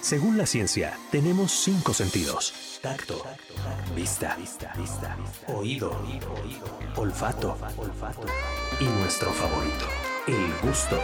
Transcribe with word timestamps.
Según 0.00 0.38
la 0.38 0.46
ciencia, 0.46 0.96
tenemos 1.10 1.50
cinco 1.52 1.92
sentidos. 1.92 2.80
Tacto, 2.80 3.24
vista, 3.94 4.36
oído, 5.48 5.92
olfato 6.96 7.58
y 8.80 8.84
nuestro 8.84 9.32
favorito, 9.32 9.86
el 10.26 10.68
gusto. 10.68 10.98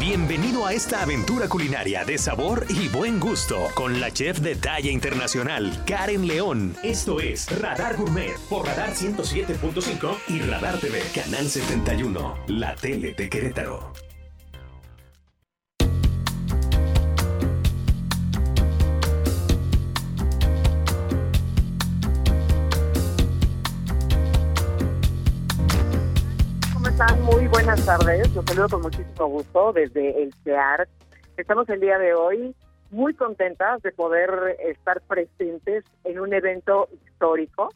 Bienvenido 0.00 0.64
a 0.64 0.72
esta 0.72 1.02
aventura 1.02 1.48
culinaria 1.48 2.04
de 2.04 2.16
sabor 2.16 2.64
y 2.68 2.88
buen 2.88 3.20
gusto 3.20 3.58
con 3.74 4.00
la 4.00 4.10
chef 4.10 4.38
de 4.40 4.56
talla 4.56 4.90
internacional, 4.90 5.84
Karen 5.86 6.26
León. 6.26 6.74
Esto 6.82 7.20
es 7.20 7.50
Radar 7.60 7.96
Gourmet 7.96 8.38
por 8.48 8.66
Radar 8.66 8.94
107.5 8.94 10.16
y 10.28 10.40
Radar 10.40 10.78
TV, 10.78 11.02
Canal 11.14 11.48
71, 11.48 12.38
la 12.46 12.74
tele 12.76 13.12
de 13.12 13.28
Querétaro. 13.28 13.92
Buenas 27.68 27.84
tardes. 27.84 28.34
Los 28.34 28.46
saludo 28.46 28.68
con 28.70 28.80
muchísimo 28.80 29.26
gusto 29.26 29.74
desde 29.74 30.22
el 30.22 30.32
CEAR. 30.42 30.88
Estamos 31.36 31.68
el 31.68 31.80
día 31.80 31.98
de 31.98 32.14
hoy 32.14 32.54
muy 32.90 33.12
contentas 33.12 33.82
de 33.82 33.92
poder 33.92 34.56
estar 34.60 35.02
presentes 35.02 35.84
en 36.04 36.18
un 36.18 36.32
evento 36.32 36.88
histórico 36.90 37.68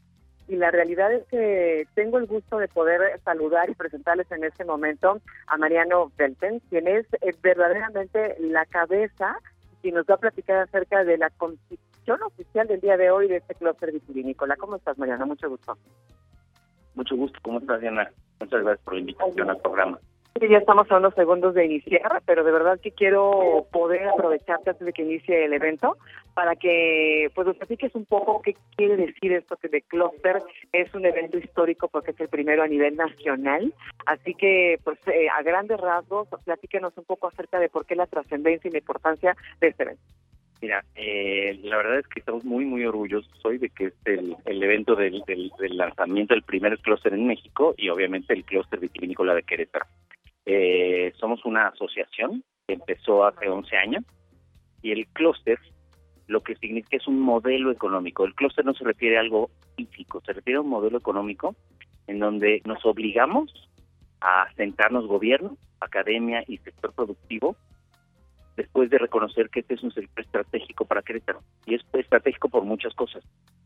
y 0.49 0.57
la 0.57 0.71
realidad 0.71 1.13
es 1.13 1.27
que 1.27 1.87
tengo 1.95 2.17
el 2.17 2.25
gusto 2.25 2.57
de 2.57 2.69
poder 2.69 3.21
saludar 3.23 3.69
y 3.69 3.75
presentarles 3.75 4.33
en 4.33 4.45
este 4.45 4.65
momento 4.65 5.21
a 5.47 5.59
Mariano 5.59 6.11
Belten, 6.17 6.61
quien 6.71 6.89
es 6.89 7.05
eh, 7.21 7.35
verdaderamente 7.43 8.37
la 8.41 8.65
cabeza 8.65 9.37
y 9.83 9.93
nos 9.93 10.07
va 10.07 10.15
a 10.15 10.21
platicar 10.21 10.57
acerca 10.57 11.05
de 11.05 11.19
la 11.19 11.29
constitución 11.29 12.23
oficial 12.23 12.67
del 12.67 12.81
día 12.81 12.97
de 12.97 13.11
hoy 13.11 13.29
de 13.29 13.37
este 13.37 13.55
clúster 13.57 13.93
vitivinícola. 13.93 14.57
¿Cómo 14.57 14.77
estás, 14.77 14.97
Mariano? 14.97 15.27
Mucho 15.27 15.51
gusto. 15.51 15.77
Mucho 16.95 17.15
gusto. 17.15 17.39
¿Cómo 17.43 17.59
estás, 17.59 17.79
Diana? 17.83 18.11
Muchas 18.43 18.63
gracias 18.63 18.85
por 18.85 18.95
la 18.95 19.01
invitación 19.01 19.51
al 19.51 19.59
programa. 19.59 19.99
Ya 20.41 20.59
estamos 20.59 20.91
a 20.91 20.97
unos 20.97 21.15
segundos 21.15 21.55
de 21.55 21.67
iniciar, 21.67 22.23
pero 22.27 22.43
de 22.43 22.51
verdad 22.51 22.81
que 22.81 22.91
quiero 22.91 23.67
poder 23.71 24.09
aprovecharte 24.09 24.71
antes 24.71 24.85
de 24.85 24.93
que 24.93 25.03
inicie 25.03 25.45
el 25.45 25.53
evento 25.53 25.97
para 26.35 26.57
que 26.57 27.31
pues 27.35 27.47
nos 27.47 27.57
platiques 27.57 27.95
un 27.95 28.07
poco 28.07 28.43
qué 28.43 28.57
quiere 28.75 28.97
decir 28.97 29.33
esto 29.33 29.57
que 29.57 29.69
de 29.69 29.83
Cluster 29.83 30.43
es 30.73 30.93
un 30.95 31.07
evento 31.07 31.39
histórico 31.39 31.87
porque 31.87 32.11
es 32.11 32.21
el 32.21 32.29
primero 32.29 32.65
a 32.65 32.67
nivel 32.67 32.97
nacional. 32.97 33.73
Así 34.07 34.35
que 34.35 34.81
pues 34.83 34.99
eh, 35.07 35.29
a 35.29 35.43
grandes 35.43 35.79
rasgos 35.79 36.27
platíquenos 36.45 36.97
un 36.97 37.05
poco 37.05 37.29
acerca 37.29 37.61
de 37.61 37.69
por 37.69 37.87
qué 37.87 37.95
la 37.95 38.07
trascendencia 38.07 38.69
y 38.69 38.73
la 38.73 38.79
importancia 38.79 39.37
de 39.61 39.69
este 39.69 39.85
evento. 39.85 40.03
Mira, 40.63 40.85
eh, 40.95 41.59
la 41.65 41.77
verdad 41.77 41.99
es 41.99 42.07
que 42.07 42.21
estamos 42.21 42.45
muy, 42.45 42.65
muy 42.65 42.85
orgullosos 42.85 43.33
hoy 43.45 43.59
de 43.59 43.69
que 43.69 43.87
es 43.87 43.95
el, 44.05 44.63
evento 44.63 44.95
del, 44.95 45.21
del, 45.27 45.77
lanzamiento 45.77 46.35
del 46.35 46.45
primer 46.45 46.79
clúster 46.79 47.13
en 47.15 47.27
México 47.27 47.75
y 47.77 47.89
obviamente 47.89 48.33
el 48.33 48.45
clúster 48.45 48.79
vitivinícola 48.79 49.35
de 49.35 49.43
Querétaro. 49.43 49.87
Eh, 50.47 51.13
somos 51.19 51.45
una 51.45 51.67
asociación 51.67 52.45
que 52.69 52.75
empezó 52.75 53.25
hace 53.25 53.49
11 53.49 53.77
años 53.77 54.05
y 54.83 54.93
el 54.93 55.09
clúster 55.09 55.59
lo 56.29 56.45
que 56.45 56.55
significa 56.55 56.97
es 56.97 57.09
un 57.09 57.19
modelo 57.19 57.73
económico. 57.73 58.25
El 58.25 58.37
clúster 58.37 58.65
no 58.65 58.75
se 58.75 58.85
refiere 58.85 59.17
a 59.17 59.21
algo 59.21 59.51
físico, 59.75 60.23
se 60.25 60.33
refiere 60.33 60.59
a 60.59 60.63
un 60.63 60.69
modelo 60.69 60.97
económico 60.97 61.57
en 62.07 62.21
donde 62.21 62.63
nos 62.67 62.87
obligamos 62.87 63.53
a 64.21 64.47
sentarnos 64.55 65.09
gobierno, 65.09 65.57
academia 65.81 66.45
y 66.47 66.59
sector 66.59 66.93
productivo 66.95 67.57
después 68.57 68.91
de 68.91 68.99
reconocer 68.99 69.49
que 69.51 69.61
este 69.61 69.75
es 69.75 69.83
un 69.83 69.93
sector 69.93 70.25
estratégico 70.25 70.85
para 70.85 71.03
Querétaro. 71.03 71.41
Y 71.67 71.75
es 71.75 71.83
estratégico 71.93 72.49
por 72.49 72.65
muchas 72.65 72.95
cosas, 72.95 73.23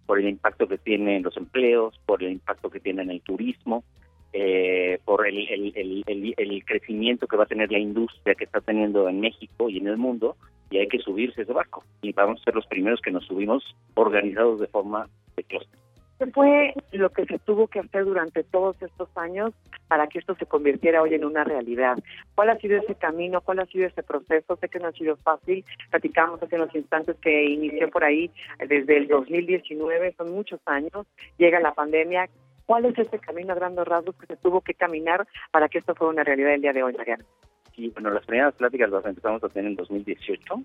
por 0.07 0.19
el 0.19 0.29
impacto 0.29 0.69
que 0.69 0.79
tiene 0.79 1.17
en 1.17 1.23
los 1.23 1.37
empleos, 1.37 1.99
por 2.07 2.23
el 2.23 2.33
impacto 2.33 2.71
que 2.71 2.81
tiene 2.81 3.03
en 3.03 3.11
el 3.11 3.21
turismo, 3.21 3.85
eh, 4.33 4.99
por 5.05 5.27
el, 5.27 5.49
el, 5.49 5.73
el, 6.07 6.35
el, 6.37 6.65
crecimiento 6.65 7.27
que 7.27 7.37
va 7.37 7.45
a 7.45 7.47
tener 7.47 7.73
la 7.73 7.79
industria 7.79 8.35
que 8.35 8.45
está 8.45 8.61
teniendo 8.61 9.09
en 9.09 9.21
México 9.21 9.71
y 9.71 9.79
en 9.79 9.89
el 9.89 9.97
mundo, 9.97 10.37
y 10.71 10.79
hay 10.79 10.89
que 10.89 10.99
subirse 10.99 11.43
ese 11.43 11.53
barco. 11.53 11.85
Y 12.03 12.13
vamos 12.13 12.41
a 12.41 12.45
ser 12.45 12.55
los 12.55 12.67
primeros 12.67 13.01
que 13.01 13.11
nos 13.11 13.25
subimos 13.25 13.65
organizados 13.95 14.61
de 14.61 14.67
forma 14.67 15.09
de 15.37 15.45
clúster. 15.45 15.86
¿Qué 16.19 16.27
fue 16.29 16.73
lo 16.93 17.11
que 17.11 17.27
se 17.27 17.39
tuvo 17.39 17.67
que 17.67 17.81
hacer 17.81 18.07
durante 18.07 18.43
todos 18.43 18.81
estos 18.81 19.09
años 19.17 19.53
para 19.87 20.07
que 20.07 20.19
esto 20.19 20.35
se 20.35 20.47
convirtiera 20.47 21.03
hoy 21.03 21.13
en 21.13 21.27
una 21.27 21.45
realidad? 21.45 21.99
¿Cuál 22.35 22.51
ha 22.51 22.57
sido 22.57 22.79
ese 22.79 22.95
camino? 22.95 23.43
¿Cuál 23.43 23.61
ha 23.61 23.67
sido 23.67 23.87
ese 23.87 24.03
proceso? 24.03 24.57
Sé 24.57 24.69
que 24.71 24.79
no 24.79 24.89
ha 24.89 24.93
sido 24.93 25.17
fácil. 25.17 25.63
Platicamos 25.91 26.43
hace 26.43 26.57
unos 26.57 26.75
instantes 26.75 27.17
que 27.17 27.45
inició 27.45 27.91
por 27.91 28.05
ahí 28.05 28.31
desde 28.67 28.97
el 28.97 29.09
2019, 29.09 30.15
son 30.17 30.33
muchos 30.33 30.61
años. 30.65 31.07
Llega 31.37 31.61
la 31.61 31.75
pandemia. 31.75 32.31
¿Cuál 32.65 32.87
es 32.87 32.99
ese 32.99 33.19
camino 33.19 33.53
a 33.53 33.57
grandes 33.57 33.87
rasgos 33.87 34.17
que 34.17 34.27
se 34.27 34.37
tuvo 34.39 34.63
que 34.63 34.75
caminar 34.75 35.29
para 35.51 35.69
que 35.69 35.79
esto 35.79 35.95
fuera 35.95 36.15
una 36.15 36.25
realidad 36.25 36.55
el 36.55 36.63
día 36.63 36.73
de 36.73 36.83
hoy, 36.83 36.95
Mariana? 36.95 37.25
Sí, 37.75 37.91
bueno, 37.91 38.11
las 38.11 38.25
primeras 38.25 38.55
pláticas 38.55 38.91
las 38.91 39.05
empezamos 39.05 39.45
a 39.45 39.49
tener 39.51 39.71
en 39.71 39.77
2018 39.77 40.63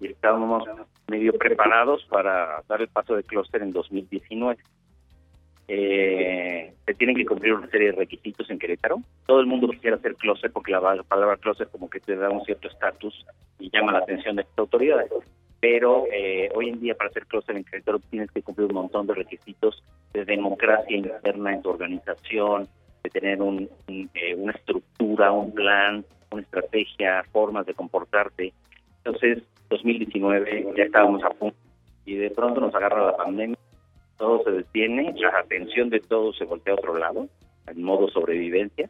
y 0.00 0.06
estábamos 0.08 0.64
medio 1.08 1.32
preparados 1.34 2.04
para 2.10 2.62
dar 2.68 2.80
el 2.80 2.88
paso 2.88 3.14
de 3.14 3.22
clúster 3.22 3.62
en 3.62 3.72
2019. 3.72 4.56
Eh, 5.66 6.74
se 6.84 6.94
tienen 6.94 7.16
que 7.16 7.24
cumplir 7.24 7.54
una 7.54 7.68
serie 7.68 7.92
de 7.92 7.96
requisitos 7.96 8.48
en 8.50 8.58
Querétaro. 8.58 9.00
Todo 9.26 9.40
el 9.40 9.46
mundo 9.46 9.68
quisiera 9.68 9.96
hacer 9.96 10.14
clúster 10.16 10.50
porque 10.52 10.72
la 10.72 11.02
palabra 11.02 11.36
clúster 11.38 11.68
como 11.68 11.88
que 11.88 12.00
te 12.00 12.16
da 12.16 12.28
un 12.28 12.44
cierto 12.44 12.68
estatus 12.68 13.24
y 13.58 13.70
llama 13.70 13.92
la 13.92 14.00
atención 14.00 14.36
de 14.36 14.42
estas 14.42 14.58
autoridades. 14.58 15.10
Pero 15.60 16.04
eh, 16.12 16.50
hoy 16.54 16.68
en 16.68 16.80
día 16.80 16.94
para 16.94 17.08
hacer 17.08 17.26
clúster 17.26 17.56
en 17.56 17.64
Querétaro 17.64 17.98
tienes 17.98 18.30
que 18.30 18.42
cumplir 18.42 18.68
un 18.68 18.74
montón 18.74 19.06
de 19.06 19.14
requisitos 19.14 19.82
de 20.12 20.26
democracia 20.26 20.94
interna 20.94 21.54
en 21.54 21.62
tu 21.62 21.70
organización, 21.70 22.68
de 23.02 23.10
tener 23.10 23.40
un, 23.40 23.70
eh, 23.88 24.34
una 24.36 24.52
estructura, 24.52 25.32
un 25.32 25.52
plan, 25.52 26.04
una 26.30 26.42
estrategia, 26.42 27.24
formas 27.32 27.64
de 27.64 27.72
comportarte. 27.72 28.52
Entonces, 29.04 29.42
2019 29.68 30.72
ya 30.76 30.84
estábamos 30.84 31.22
a 31.24 31.30
punto 31.30 31.56
y 32.06 32.16
de 32.16 32.30
pronto 32.30 32.60
nos 32.60 32.74
agarra 32.74 33.06
la 33.06 33.16
pandemia, 33.16 33.58
todo 34.16 34.42
se 34.44 34.50
detiene, 34.50 35.14
la 35.16 35.38
atención 35.38 35.90
de 35.90 36.00
todos 36.00 36.36
se 36.36 36.44
voltea 36.44 36.74
a 36.74 36.76
otro 36.76 36.96
lado, 36.96 37.28
en 37.66 37.82
modo 37.82 38.08
sobrevivencia, 38.08 38.88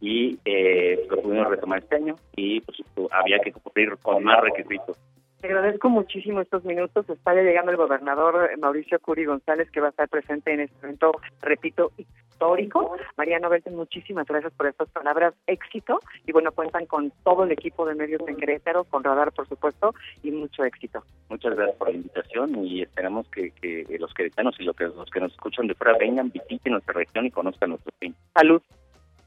y 0.00 0.38
eh, 0.44 1.06
lo 1.08 1.22
pudimos 1.22 1.48
retomar 1.48 1.78
este 1.78 1.96
año 1.96 2.16
y 2.36 2.60
pues 2.60 2.78
había 3.10 3.38
que 3.38 3.52
cumplir 3.52 3.96
con 4.02 4.22
más 4.22 4.40
requisitos. 4.42 4.98
Te 5.44 5.52
agradezco 5.52 5.90
muchísimo 5.90 6.40
estos 6.40 6.64
minutos. 6.64 7.06
Está 7.06 7.34
llegando 7.34 7.70
el 7.70 7.76
gobernador 7.76 8.50
Mauricio 8.56 8.98
Curi 8.98 9.26
González, 9.26 9.70
que 9.70 9.78
va 9.78 9.88
a 9.88 9.90
estar 9.90 10.08
presente 10.08 10.54
en 10.54 10.60
este 10.60 10.74
evento, 10.82 11.12
repito, 11.42 11.92
histórico. 11.98 12.96
Mariano 13.18 13.50
Belten, 13.50 13.76
muchísimas 13.76 14.26
gracias 14.26 14.54
por 14.54 14.68
estas 14.68 14.88
palabras. 14.88 15.34
Éxito. 15.46 16.00
Y 16.26 16.32
bueno, 16.32 16.50
cuentan 16.52 16.86
con 16.86 17.12
todo 17.24 17.44
el 17.44 17.52
equipo 17.52 17.84
de 17.84 17.94
medios 17.94 18.22
en 18.26 18.38
Querétaro, 18.38 18.84
con 18.84 19.04
Radar, 19.04 19.32
por 19.32 19.46
supuesto, 19.46 19.94
y 20.22 20.30
mucho 20.30 20.64
éxito. 20.64 21.04
Muchas 21.28 21.54
gracias 21.54 21.76
por 21.76 21.90
la 21.90 21.96
invitación 21.96 22.64
y 22.64 22.80
esperamos 22.80 23.28
que, 23.28 23.52
los 24.00 24.14
queretanos 24.14 24.58
y 24.58 24.64
los 24.64 24.74
que, 24.74 24.84
los 24.84 25.10
que 25.10 25.20
nos 25.20 25.32
escuchan 25.32 25.66
de 25.66 25.74
fuera 25.74 25.94
vengan, 25.98 26.30
visiten 26.30 26.72
nuestra 26.72 26.94
región 26.94 27.26
y 27.26 27.30
conozcan 27.30 27.68
nuestro 27.68 27.92
fin. 28.00 28.14
Salud. 28.32 28.62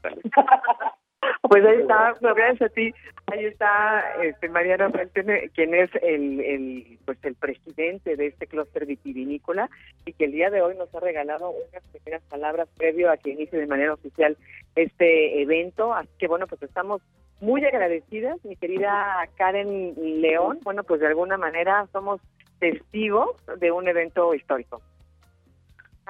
Salud. 0.02 0.22
Pues 1.42 1.64
ahí 1.64 1.80
está, 1.80 2.14
gracias 2.20 2.70
a 2.70 2.74
ti. 2.74 2.92
Ahí 3.26 3.44
está 3.44 4.22
este, 4.22 4.48
Mariana 4.48 4.90
Frente, 4.90 5.50
quien 5.54 5.74
es 5.74 5.90
el, 6.02 6.40
el, 6.40 6.98
pues 7.04 7.18
el 7.22 7.34
presidente 7.34 8.16
de 8.16 8.28
este 8.28 8.46
clúster 8.46 8.86
vitivinícola 8.86 9.68
y 10.06 10.14
que 10.14 10.24
el 10.24 10.32
día 10.32 10.50
de 10.50 10.62
hoy 10.62 10.76
nos 10.76 10.94
ha 10.94 11.00
regalado 11.00 11.50
unas 11.50 11.82
primeras 11.92 12.22
palabras 12.24 12.68
previo 12.76 13.10
a 13.10 13.18
que 13.18 13.30
inicie 13.30 13.58
de 13.58 13.66
manera 13.66 13.94
oficial 13.94 14.36
este 14.76 15.42
evento. 15.42 15.92
Así 15.92 16.10
que 16.18 16.26
bueno, 16.26 16.46
pues 16.46 16.62
estamos 16.62 17.02
muy 17.40 17.64
agradecidas, 17.64 18.42
mi 18.44 18.56
querida 18.56 19.28
Karen 19.36 19.94
León. 20.20 20.58
Bueno, 20.62 20.82
pues 20.84 21.00
de 21.00 21.08
alguna 21.08 21.36
manera 21.36 21.86
somos 21.92 22.20
testigos 22.58 23.36
de 23.58 23.70
un 23.70 23.88
evento 23.88 24.34
histórico. 24.34 24.80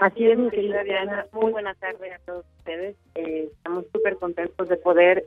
Así 0.00 0.28
es, 0.28 0.38
mi 0.38 0.48
querida 0.50 0.84
Diana. 0.84 1.26
Muy 1.32 1.50
buenas 1.50 1.76
tardes 1.78 2.12
a 2.12 2.18
todos 2.24 2.44
ustedes. 2.58 2.96
Eh, 3.16 3.48
estamos 3.52 3.84
súper 3.92 4.16
contentos 4.16 4.68
de 4.68 4.76
poder 4.76 5.24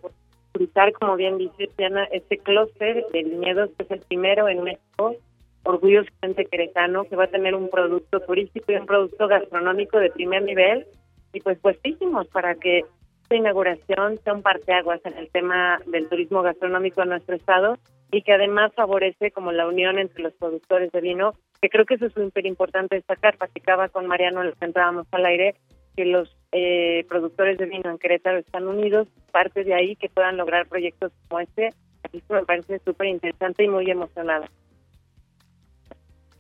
disfrutar, 0.54 0.94
como 0.94 1.18
bien 1.18 1.38
dice 1.38 1.70
Diana, 1.78 2.06
este 2.06 2.38
clúster 2.38 3.06
de 3.12 3.24
viñedos, 3.24 3.70
que 3.78 3.84
es 3.84 3.92
el 3.92 4.00
primero 4.00 4.48
en 4.48 4.64
México, 4.64 5.16
orgullosamente 5.64 6.46
queretano, 6.46 7.04
que 7.04 7.18
va 7.18 7.26
a 7.26 7.32
tener 7.32 7.54
un 7.54 7.70
producto 7.70 8.22
turístico 8.22 8.72
y 8.72 8.76
un 8.76 8.86
producto 8.86 9.28
gastronómico 9.28 9.98
de 10.00 10.10
primer 10.10 10.44
nivel. 10.44 10.86
Y 11.34 11.42
pues 11.42 11.60
puestísimos 11.60 12.28
para 12.28 12.56
que 12.56 12.86
esta 13.24 13.36
inauguración 13.36 14.20
sea 14.24 14.34
un 14.34 14.42
parteaguas 14.42 15.02
en 15.06 15.18
el 15.18 15.30
tema 15.32 15.82
del 15.86 16.08
turismo 16.08 16.44
gastronómico 16.44 17.02
en 17.02 17.10
nuestro 17.10 17.36
estado 17.36 17.78
y 18.12 18.24
que 18.24 18.34
además 18.34 18.74
favorece 18.76 19.32
como 19.32 19.52
la 19.52 19.68
unión 19.68 19.98
entre 19.98 20.24
los 20.24 20.34
productores 20.34 20.92
de 20.92 21.02
vino 21.02 21.34
que 21.62 21.70
creo 21.70 21.86
que 21.86 21.94
eso 21.94 22.08
es 22.08 22.14
súper 22.14 22.46
importante 22.46 22.96
destacar. 22.96 23.38
Platicaba 23.38 23.88
con 23.90 24.08
Mariano, 24.08 24.44
les 24.44 24.60
entrábamos 24.62 25.06
al 25.12 25.26
aire, 25.26 25.56
que 25.96 26.06
los 26.06 26.36
eh, 26.52 27.06
productores 27.08 27.58
de 27.58 27.66
vino 27.66 27.90
en 27.90 28.00
Querétaro 28.00 28.40
están 28.40 28.68
unidos, 28.68 29.08
parte 29.32 29.64
de 29.64 29.74
ahí 29.74 29.96
que 29.96 30.10
puedan 30.10 30.38
lograr 30.38 30.68
proyectos 30.68 31.12
como 31.28 31.42
este, 31.42 31.70
Esto 32.12 32.34
me 32.34 32.46
parece 32.46 32.80
súper 32.80 33.08
interesante 33.08 33.64
y 33.64 33.68
muy 33.68 33.90
emocionada. 33.90 34.50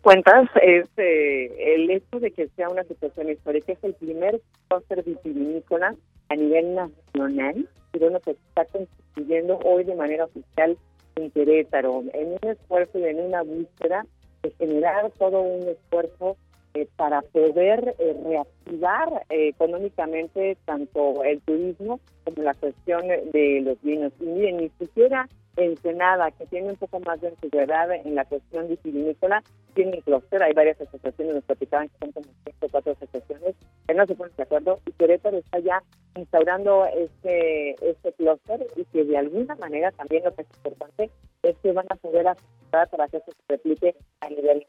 Cuentas 0.01 0.49
es 0.63 0.89
eh, 0.97 1.75
el 1.75 1.91
hecho 1.91 2.19
de 2.19 2.31
que 2.31 2.47
sea 2.55 2.69
una 2.69 2.83
situación 2.85 3.29
histórica, 3.29 3.73
es 3.73 3.83
el 3.83 3.93
primer 3.93 4.41
clúster 4.67 5.03
vitivinícola 5.03 5.95
a 6.29 6.35
nivel 6.35 6.73
nacional 6.73 7.69
y 7.93 7.99
bueno, 7.99 8.19
se 8.23 8.31
está 8.31 8.65
constituyendo 8.65 9.59
hoy 9.59 9.83
de 9.83 9.93
manera 9.93 10.25
oficial 10.25 10.75
en 11.21 11.31
Querétaro, 11.31 12.03
en 12.13 12.37
un 12.41 12.49
esfuerzo 12.49 12.99
y 12.99 13.05
en 13.05 13.19
una 13.19 13.43
búsqueda 13.43 14.05
de 14.43 14.51
generar 14.51 15.11
todo 15.17 15.41
un 15.41 15.67
esfuerzo 15.67 16.37
eh, 16.73 16.87
para 16.95 17.21
poder 17.21 17.95
eh, 17.99 18.15
reactivar 18.23 19.25
eh, 19.29 19.49
económicamente 19.49 20.57
tanto 20.65 21.23
el 21.23 21.41
turismo 21.41 21.99
como 22.23 22.43
la 22.43 22.53
cuestión 22.53 23.07
de 23.07 23.61
los 23.61 23.81
vinos. 23.81 24.13
Y 24.19 24.25
miren, 24.25 24.57
ni 24.57 24.69
siquiera 24.79 25.27
Ensenada, 25.57 26.31
que 26.31 26.45
tiene 26.45 26.69
un 26.69 26.77
poco 26.77 27.01
más 27.01 27.19
de 27.19 27.27
antigüedad 27.27 27.91
en 27.91 28.15
la 28.15 28.23
cuestión 28.25 28.69
vitivinícola, 28.69 29.43
tiene 29.73 29.97
un 29.97 30.01
clúster, 30.01 30.41
hay 30.41 30.53
varias 30.53 30.79
asociaciones, 30.79 31.35
nos 31.35 31.43
platicaban 31.43 31.89
que 31.89 31.97
son 31.99 32.11
como 32.13 32.27
cinco 32.45 32.65
o 32.65 32.69
cuatro 32.69 32.93
asociaciones, 32.93 33.55
que 33.87 33.93
no 33.93 34.05
se 34.05 34.15
ponen 34.15 34.35
de 34.37 34.43
acuerdo, 34.43 34.79
y 34.85 34.91
Querétaro 34.93 35.37
está 35.37 35.59
ya 35.59 35.83
instaurando 36.15 36.85
este, 36.85 37.71
este 37.85 38.13
clúster 38.13 38.65
y 38.75 38.85
que 38.85 39.03
de 39.03 39.17
alguna 39.17 39.55
manera 39.55 39.91
también 39.91 40.23
lo 40.23 40.33
que 40.33 40.43
es 40.43 40.47
importante 40.55 41.09
es 41.43 41.57
que 41.57 41.71
van 41.71 41.85
a 41.89 41.95
poder 41.95 42.27
asesorar 42.27 42.89
para 42.89 43.07
que 43.07 43.17
eso 43.17 43.31
se 43.31 43.53
replique 43.53 43.95
a 44.21 44.29
nivel 44.29 44.65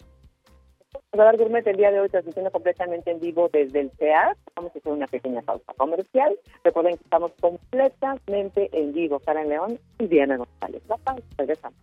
Radar 1.15 1.37
Gourmet 1.37 1.67
el 1.67 1.77
día 1.77 1.91
de 1.91 2.01
hoy 2.01 2.09
transmitiendo 2.09 2.51
completamente 2.51 3.11
en 3.11 3.21
vivo 3.21 3.51
desde 3.53 3.81
el 3.81 3.91
CEAR. 3.99 4.35
Vamos 4.57 4.75
a 4.75 4.79
hacer 4.79 4.93
una 4.93 5.07
pequeña 5.07 5.43
pausa 5.43 5.75
comercial. 5.77 6.35
Recuerden 6.65 6.97
que 6.97 7.05
estamos 7.05 7.33
completamente 7.39 8.71
en 8.73 8.95
vivo. 8.95 9.21
Karen 9.21 9.51
León 9.51 9.79
y 9.99 10.07
Diana 10.07 10.39
González. 10.39 10.83
Pausa, 10.87 11.23
regresamos. 11.37 11.79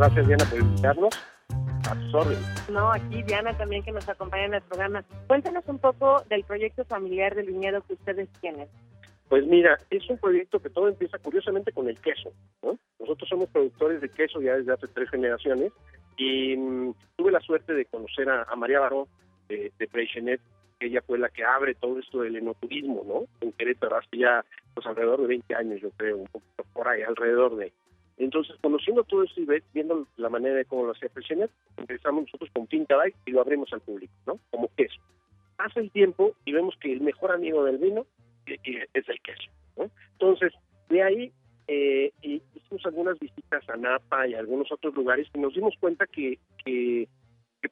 Gracias 0.04 0.26
Diana 0.26 0.44
por 0.44 0.58
invitarnos. 0.58 1.14
A 1.88 1.94
tus 1.94 2.14
órdenes. 2.14 2.70
No, 2.70 2.92
aquí 2.92 3.22
Diana 3.22 3.56
también 3.56 3.82
que 3.82 3.92
nos 3.92 4.08
acompaña 4.08 4.44
en 4.46 4.54
el 4.54 4.62
programa. 4.62 5.04
Cuéntanos 5.26 5.64
un 5.66 5.78
poco 5.78 6.22
del 6.28 6.44
proyecto 6.44 6.84
familiar 6.84 7.34
del 7.34 7.46
viñedo 7.46 7.82
que 7.82 7.94
ustedes 7.94 8.28
tienen. 8.40 8.68
Pues 9.28 9.46
mira, 9.46 9.78
es 9.90 10.08
un 10.10 10.18
proyecto 10.18 10.60
que 10.60 10.70
todo 10.70 10.88
empieza 10.88 11.18
curiosamente 11.18 11.72
con 11.72 11.88
el 11.88 11.98
queso. 12.00 12.32
¿no? 12.62 12.78
Nosotros 13.00 13.28
somos 13.28 13.48
productores 13.48 14.00
de 14.00 14.08
queso 14.10 14.40
ya 14.40 14.56
desde 14.56 14.72
hace 14.72 14.88
tres 14.88 15.08
generaciones 15.10 15.72
y 16.16 16.56
mm, 16.56 16.94
tuve 17.16 17.32
la 17.32 17.40
suerte 17.40 17.72
de 17.72 17.86
conocer 17.86 18.28
a, 18.28 18.42
a 18.42 18.56
María 18.56 18.80
Barón 18.80 19.06
de, 19.48 19.72
de 19.78 19.86
Freixenet, 19.86 20.40
que 20.78 20.86
ella 20.86 21.02
fue 21.06 21.18
la 21.18 21.30
que 21.30 21.44
abre 21.44 21.74
todo 21.74 21.98
esto 21.98 22.20
del 22.20 22.36
enoturismo, 22.36 23.02
¿no? 23.06 23.24
En 23.40 23.52
Querétaro 23.52 23.96
hace 23.96 24.18
ya 24.18 24.44
pues 24.74 24.86
alrededor 24.86 25.22
de 25.22 25.28
20 25.28 25.54
años, 25.54 25.80
yo 25.80 25.90
creo, 25.96 26.18
un 26.18 26.26
poquito 26.26 26.64
por 26.72 26.88
ahí, 26.88 27.02
alrededor 27.02 27.56
de. 27.56 27.72
Entonces, 28.16 28.56
conociendo 28.60 29.02
todo 29.04 29.24
esto 29.24 29.40
y 29.40 29.46
viendo 29.72 30.06
la 30.16 30.28
manera 30.28 30.54
de 30.54 30.64
cómo 30.64 30.84
lo 30.84 30.92
hacía 30.92 31.08
Freixenet, 31.08 31.50
empezamos 31.76 32.24
nosotros 32.24 32.50
con 32.52 32.68
Finca 32.68 32.96
Light 32.96 33.14
y 33.26 33.32
lo 33.32 33.40
abrimos 33.40 33.72
al 33.72 33.80
público, 33.80 34.12
¿no? 34.26 34.38
Como 34.50 34.68
queso. 34.76 35.00
Pasa 35.56 35.80
el 35.80 35.90
tiempo 35.90 36.34
y 36.44 36.52
vemos 36.52 36.74
que 36.80 36.92
el 36.92 37.00
mejor 37.00 37.32
amigo 37.32 37.64
del 37.64 37.78
vino 37.78 38.06
eh, 38.46 38.58
eh, 38.64 38.86
es 38.94 39.08
el 39.08 39.20
queso, 39.20 39.50
¿no? 39.76 39.90
Entonces, 40.12 40.52
de 40.88 41.02
ahí 41.02 41.32
eh, 41.66 42.12
hicimos 42.22 42.84
algunas 42.84 43.18
visitas 43.18 43.68
a 43.68 43.76
Napa 43.76 44.28
y 44.28 44.34
a 44.34 44.38
algunos 44.38 44.70
otros 44.70 44.94
lugares 44.94 45.28
y 45.34 45.38
nos 45.38 45.54
dimos 45.54 45.74
cuenta 45.80 46.06
que, 46.06 46.38
que 46.64 47.08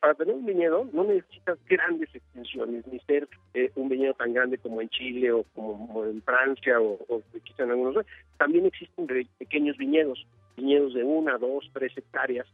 para 0.02 0.14
tener 0.14 0.34
un 0.34 0.44
viñedo 0.44 0.88
no 0.92 1.04
necesitas 1.04 1.56
grandes 1.68 2.12
extensiones, 2.12 2.84
ni 2.88 2.98
ser 3.06 3.28
eh, 3.54 3.70
un 3.76 3.88
viñedo 3.88 4.14
tan 4.14 4.32
grande 4.32 4.58
como 4.58 4.80
en 4.80 4.88
Chile 4.88 5.30
o 5.30 5.44
como 5.54 6.04
en 6.04 6.20
Francia 6.22 6.80
o, 6.80 6.98
o 7.08 7.22
quizá 7.44 7.62
en 7.62 7.70
algunos. 7.70 8.04
También 8.36 8.66
existen 8.66 9.06
pequeños 9.38 9.76
viñedos, 9.76 10.26
viñedos 10.56 10.94
de 10.94 11.04
una, 11.04 11.38
dos, 11.38 11.70
tres 11.72 11.96
hectáreas, 11.96 12.48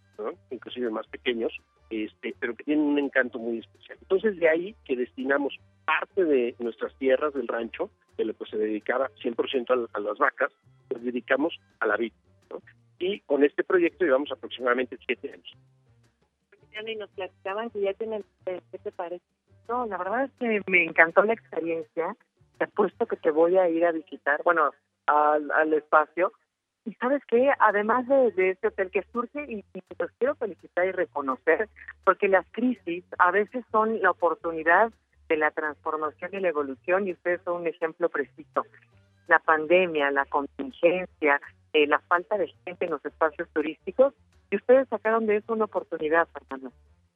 inclusive 0.50 0.91
más 0.91 1.06
pequeños, 1.06 1.59
este, 1.89 2.35
pero 2.39 2.55
que 2.55 2.65
tienen 2.65 2.85
un 2.85 2.99
encanto 2.99 3.39
muy 3.39 3.61
especial. 3.61 3.97
Entonces 4.03 4.39
de 4.39 4.47
ahí 4.47 4.77
que 4.85 4.95
destinamos 4.95 5.59
parte 5.87 6.27
de 6.27 6.55
nuestras 6.59 6.95
tierras 6.99 7.33
del 7.33 7.49
rancho, 7.49 7.89
de 8.19 8.27
lo 8.27 8.35
que 8.35 8.45
se 8.45 8.59
dedicaba 8.59 9.11
100% 9.25 9.71
a, 9.71 9.97
a 9.97 10.00
las 10.00 10.19
vacas, 10.19 10.53
nos 10.93 11.03
dedicamos 11.03 11.59
a 11.81 11.87
la 11.87 11.97
vid. 11.97 12.12
¿no? 12.50 12.61
Y 12.99 13.21
con 13.21 13.43
este 13.43 13.65
proyecto 13.65 14.05
llevamos 14.05 14.31
aproximadamente 14.33 14.99
siete 15.06 15.33
años. 15.33 15.56
Y 16.86 16.96
nos 16.96 17.10
platicaban 17.10 17.70
que 17.70 17.80
ya 17.80 17.92
tienen, 17.94 18.25
¿qué 18.44 18.78
te 18.78 18.92
parece? 18.92 19.25
No, 19.69 19.84
la 19.86 19.98
verdad 19.98 20.25
es 20.25 20.30
que 20.38 20.62
me 20.70 20.84
encantó 20.84 21.22
la 21.22 21.34
experiencia. 21.34 22.16
Te 22.56 22.64
apuesto 22.64 23.06
que 23.06 23.16
te 23.16 23.30
voy 23.30 23.58
a 23.58 23.69
ir 23.69 23.84
a 23.84 23.92
visitar, 23.92 24.40
bueno, 24.44 24.70
al, 25.06 25.50
al 25.50 25.72
espacio. 25.75 26.32
Y 26.84 26.94
sabes 26.94 27.22
qué, 27.26 27.50
además 27.58 28.06
de, 28.08 28.30
de 28.32 28.50
este 28.50 28.69
hotel 28.69 28.90
que 28.90 29.02
surge, 29.12 29.44
y, 29.48 29.64
y 29.75 29.82
los 29.98 30.10
quiero 30.12 30.36
felicitar 30.36 30.86
y 30.86 30.92
reconocer, 30.92 31.69
porque 32.04 32.28
las 32.28 32.46
crisis 32.52 33.04
a 33.19 33.30
veces 33.32 33.64
son 33.70 34.00
la 34.00 34.12
oportunidad 34.12 34.90
de 35.28 35.36
la 35.36 35.50
transformación 35.50 36.30
y 36.32 36.40
la 36.40 36.48
evolución, 36.48 37.06
y 37.06 37.12
ustedes 37.12 37.42
son 37.42 37.62
un 37.62 37.66
ejemplo 37.66 38.08
preciso. 38.08 38.64
La 39.26 39.40
pandemia, 39.40 40.10
la 40.10 40.25
contingencia, 40.25 41.40
eh, 41.75 41.86
la 41.86 41.98
falta 41.98 42.38
de 42.38 42.46
gente 42.64 42.86
en 42.86 42.92
los 42.92 43.04
espacios 43.04 43.48
turísticos, 43.52 44.14
y 44.50 44.56
sacaron 44.99 45.27
de 45.27 45.37
eso 45.37 45.53
una 45.53 45.65
oportunidad, 45.65 46.29
Fernando. 46.29 46.73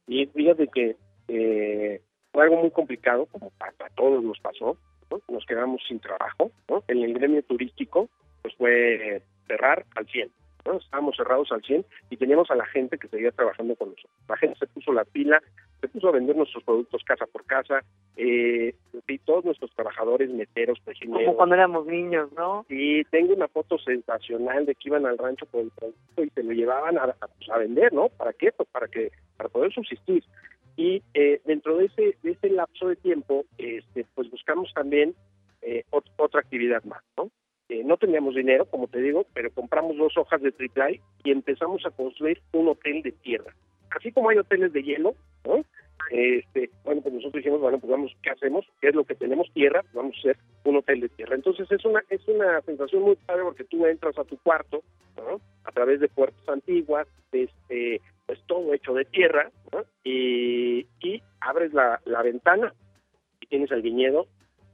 Y 0.07 0.25
fíjate 0.27 0.67
que 0.67 0.95
eh, 1.27 2.01
fue 2.31 2.43
algo 2.43 2.57
muy 2.57 2.71
complicado, 2.71 3.25
como 3.27 3.51
para 3.51 3.73
todos 3.95 4.23
nos 4.23 4.39
pasó, 4.39 4.77
¿no? 5.11 5.21
nos 5.29 5.45
quedamos 5.45 5.81
sin 5.87 5.99
trabajo. 5.99 6.51
En 6.87 7.03
el 7.03 7.13
gremio 7.13 7.43
turístico, 7.43 8.09
pues 8.41 8.55
fue 8.55 9.21
cerrar 9.47 9.85
al 9.95 10.07
100, 10.07 10.31
¿no? 10.65 10.77
Estábamos 10.77 11.15
cerrados 11.15 11.51
al 11.51 11.61
100 11.61 11.85
y 12.09 12.17
teníamos 12.17 12.49
a 12.51 12.55
la 12.55 12.65
gente 12.65 12.97
que 12.97 13.07
seguía 13.07 13.31
trabajando 13.31 13.75
con 13.75 13.89
nosotros. 13.89 14.11
La 14.27 14.37
gente 14.37 14.59
se 14.59 14.67
puso 14.67 14.91
la 14.91 15.05
pila, 15.05 15.41
se 15.81 15.87
puso 15.87 16.09
a 16.09 16.11
vender 16.11 16.35
nuestros 16.35 16.63
productos 16.63 17.03
casa 17.03 17.25
por 17.27 17.45
casa, 17.45 17.83
eh, 18.17 18.75
y 19.13 19.19
todos 19.19 19.45
nuestros 19.45 19.71
trabajadores, 19.75 20.29
meteros, 20.29 20.77
Como 20.79 20.85
cochineros, 20.93 21.35
cuando 21.35 21.55
éramos 21.55 21.85
niños, 21.85 22.31
¿no? 22.33 22.65
y 22.69 23.03
tengo 23.05 23.33
una 23.33 23.47
foto 23.47 23.77
sensacional 23.77 24.65
de 24.65 24.75
que 24.75 24.89
iban 24.89 25.05
al 25.05 25.17
rancho 25.17 25.45
por 25.45 25.61
el 25.61 25.71
producto 25.71 26.23
y 26.23 26.29
se 26.29 26.43
lo 26.43 26.51
llevaban 26.51 26.97
a, 26.97 27.03
a, 27.03 27.27
pues, 27.27 27.49
a 27.49 27.57
vender, 27.57 27.93
¿no? 27.93 28.09
¿Para 28.09 28.33
qué? 28.33 28.51
Pues 28.51 28.67
para 28.69 28.87
que 28.87 29.11
para 29.37 29.49
poder 29.49 29.71
subsistir. 29.73 30.23
Y 30.75 31.03
eh, 31.13 31.39
dentro 31.45 31.77
de 31.77 31.85
ese 31.85 32.17
de 32.23 32.31
ese 32.31 32.49
lapso 32.49 32.87
de 32.87 32.95
tiempo, 32.95 33.45
este, 33.57 34.05
pues 34.15 34.29
buscamos 34.31 34.73
también 34.73 35.13
eh, 35.61 35.83
ot- 35.91 36.09
otra 36.17 36.39
actividad 36.41 36.83
más, 36.83 37.03
¿no? 37.15 37.29
Eh, 37.69 37.83
no 37.85 37.95
teníamos 37.97 38.35
dinero, 38.35 38.65
como 38.65 38.87
te 38.87 38.99
digo, 38.99 39.25
pero 39.33 39.49
compramos 39.51 39.95
dos 39.97 40.17
hojas 40.17 40.41
de 40.41 40.51
triple 40.51 40.99
y 41.23 41.31
empezamos 41.31 41.85
a 41.85 41.91
construir 41.91 42.41
un 42.51 42.67
hotel 42.67 43.01
de 43.03 43.11
tierra. 43.13 43.53
Así 43.91 44.11
como 44.11 44.29
hay 44.29 44.37
hoteles 44.39 44.73
de 44.73 44.83
hielo, 44.83 45.13
¿no? 45.45 45.63
Este, 46.09 46.69
bueno, 46.83 47.01
pues 47.01 47.13
nosotros 47.13 47.39
dijimos, 47.41 47.61
bueno, 47.61 47.79
pues 47.79 47.91
vamos, 47.91 48.11
¿qué 48.21 48.29
hacemos? 48.31 48.65
¿Qué 48.81 48.89
es 48.89 48.95
lo 48.95 49.05
que 49.05 49.15
tenemos? 49.15 49.49
Tierra, 49.53 49.83
vamos 49.93 50.15
a 50.15 50.19
hacer 50.19 50.37
un 50.65 50.77
hotel 50.77 51.01
de 51.01 51.09
tierra. 51.09 51.35
Entonces 51.35 51.71
es 51.71 51.85
una 51.85 52.03
es 52.09 52.27
una 52.27 52.61
sensación 52.61 53.03
muy 53.03 53.15
padre 53.15 53.43
porque 53.43 53.63
tú 53.63 53.85
entras 53.85 54.17
a 54.17 54.23
tu 54.25 54.37
cuarto, 54.39 54.83
¿no? 55.17 55.39
A 55.63 55.71
través 55.71 55.99
de 55.99 56.09
puertas 56.09 56.47
antiguas, 56.49 57.07
este, 57.31 58.01
pues 58.25 58.39
todo 58.47 58.73
hecho 58.73 58.93
de 58.93 59.05
tierra, 59.05 59.49
¿no? 59.71 59.83
Y, 60.03 60.87
y 61.01 61.21
abres 61.39 61.73
la, 61.73 62.01
la 62.05 62.21
ventana 62.21 62.73
y 63.39 63.47
tienes 63.47 63.71
el 63.71 63.81
viñedo 63.81 64.27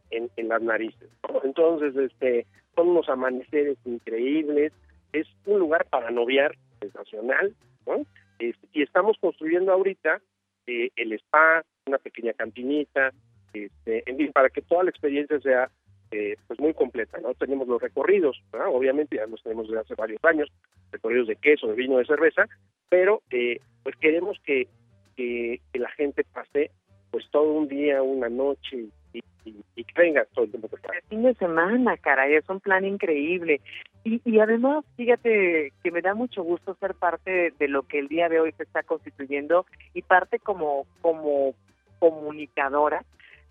en, 0.10 0.30
en 0.36 0.48
las 0.48 0.62
narices, 0.62 1.10
¿no? 1.28 1.42
Entonces, 1.44 1.96
este, 1.96 2.48
son 2.75 2.89
unos 2.89 3.10
amaneceres 3.10 3.78
increíbles, 3.86 4.74
es 5.13 5.28
un 5.46 5.60
lugar 5.60 5.86
para 5.89 6.12
noviar 6.12 6.56
sensacional, 6.80 7.56
¿no? 7.86 8.06
Este, 8.39 8.68
y 8.74 8.84
estamos 8.84 9.18
construyendo 9.20 9.72
ahorita 9.72 10.22
eh, 10.68 10.89
el 10.96 11.13
spa, 11.13 11.63
una 11.89 11.98
pequeña 11.98 12.34
cantinita, 12.34 13.12
este, 13.53 14.10
en 14.10 14.17
fin, 14.17 14.31
para 14.31 14.50
que 14.50 14.62
toda 14.62 14.84
la 14.84 14.89
experiencia 14.89 15.39
sea 15.39 15.69
eh, 16.12 16.38
pues 16.48 16.60
muy 16.60 16.74
completa, 16.74 17.19
¿no? 17.19 17.34
Tenemos 17.36 17.67
los 17.67 17.81
recorridos, 17.81 18.41
obviamente 18.51 19.17
ya 19.17 19.27
los 19.27 19.43
tenemos 19.43 19.67
desde 19.67 19.81
hace 19.81 19.96
varios 19.96 20.24
años, 20.24 20.50
recorridos 20.91 21.27
de 21.27 21.36
queso, 21.36 21.67
de 21.67 21.75
vino, 21.75 21.98
de 21.98 22.05
cerveza, 22.05 22.48
pero 22.89 23.22
eh, 23.29 23.60
pues 23.84 23.96
queremos 23.98 24.39
que, 24.43 24.67
que, 25.15 25.62
la 25.74 25.89
gente 25.91 26.24
pase 26.34 26.72
pues 27.12 27.25
todo 27.29 27.51
un 27.53 27.67
día, 27.67 28.01
una 28.01 28.27
noche 28.27 28.88
y, 29.13 29.22
y, 29.46 29.84
que 29.84 30.01
venga 30.01 30.25
todo 30.34 30.46
el 30.46 30.51
tiempo 30.51 30.67
que. 30.67 30.77
El 30.96 31.03
fin 31.10 31.24
de 31.24 31.34
semana, 31.36 31.96
caray, 31.98 32.36
es 32.36 32.50
un 32.50 32.60
plan 32.60 32.86
increíble. 32.86 33.62
Y, 34.03 34.22
y 34.25 34.39
además, 34.39 34.86
fíjate 34.98 35.74
que 35.84 35.91
me 35.91 36.01
da 36.01 36.15
mucho 36.15 36.41
gusto 36.43 36.75
ser 36.79 36.96
parte 36.96 37.53
de 37.58 37.67
lo 37.67 37.84
que 37.84 38.00
el 38.00 38.08
día 38.08 38.29
de 38.29 38.39
hoy 38.39 38.51
se 38.53 38.63
está 38.63 38.81
constituyendo 38.81 39.65
y 39.93 40.01
parte 40.01 40.39
como, 40.39 40.88
como 41.01 41.53
comunicadora, 42.00 43.03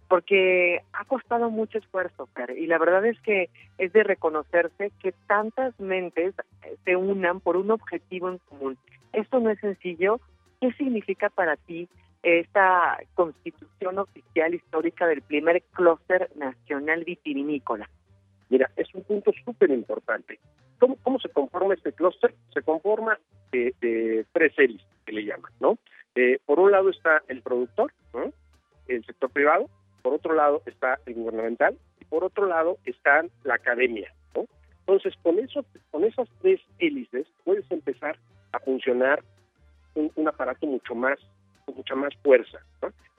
porque 0.08 0.82
ha 0.92 1.04
costado 1.04 1.50
mucho 1.50 1.78
esfuerzo, 1.78 2.28
y 2.56 2.66
la 2.66 2.78
verdad 2.78 3.04
es 3.04 3.20
que 3.20 3.50
es 3.76 3.92
de 3.92 4.02
reconocerse 4.02 4.90
que 5.00 5.12
tantas 5.26 5.78
mentes 5.78 6.34
se 6.84 6.96
unan 6.96 7.40
por 7.40 7.56
un 7.56 7.70
objetivo 7.70 8.30
en 8.30 8.38
común. 8.38 8.78
Esto 9.12 9.38
no 9.40 9.50
es 9.50 9.60
sencillo. 9.60 10.20
¿Qué 10.60 10.72
significa 10.72 11.28
para 11.28 11.56
ti 11.56 11.88
esta 12.22 12.98
constitución 13.14 13.98
oficial 13.98 14.54
histórica 14.54 15.06
del 15.06 15.22
primer 15.22 15.62
clúster 15.72 16.30
nacional 16.36 17.04
vitivinícola? 17.04 17.88
Mira, 18.48 18.70
es 18.76 18.92
un 18.94 19.02
punto 19.04 19.30
súper 19.44 19.70
importante. 19.70 20.40
¿Cómo, 20.78 20.96
¿Cómo 21.02 21.18
se 21.20 21.28
conforma 21.28 21.74
este 21.74 21.92
clúster? 21.92 22.34
Se 22.54 22.62
conforma 22.62 23.18
de, 23.52 24.24
tres 24.32 24.54
series, 24.54 24.82
que 25.04 25.12
le 25.12 25.24
llaman, 25.24 25.52
¿no? 25.60 25.78
Eh, 26.14 26.38
por 26.44 26.58
un 26.58 26.70
lado 26.70 26.90
está 26.90 27.22
el 27.28 27.42
productor, 27.42 27.92
el 28.88 29.04
sector 29.04 29.30
privado, 29.30 29.68
por 30.02 30.14
otro 30.14 30.34
lado 30.34 30.62
está 30.66 30.98
el 31.06 31.14
gubernamental 31.14 31.76
y 32.00 32.04
por 32.04 32.24
otro 32.24 32.46
lado 32.46 32.78
está 32.84 33.24
la 33.44 33.54
academia. 33.54 34.12
Entonces, 34.88 35.14
con 35.22 35.38
eso, 35.38 35.66
con 35.90 36.04
esas 36.04 36.26
tres 36.40 36.60
hélices 36.78 37.26
puedes 37.44 37.70
empezar 37.70 38.18
a 38.52 38.58
funcionar 38.58 39.22
un, 39.94 40.28
aparato 40.28 40.66
mucho 40.66 40.94
más, 40.94 41.18
con 41.66 41.76
mucha 41.76 41.94
más 41.94 42.14
fuerza. 42.22 42.58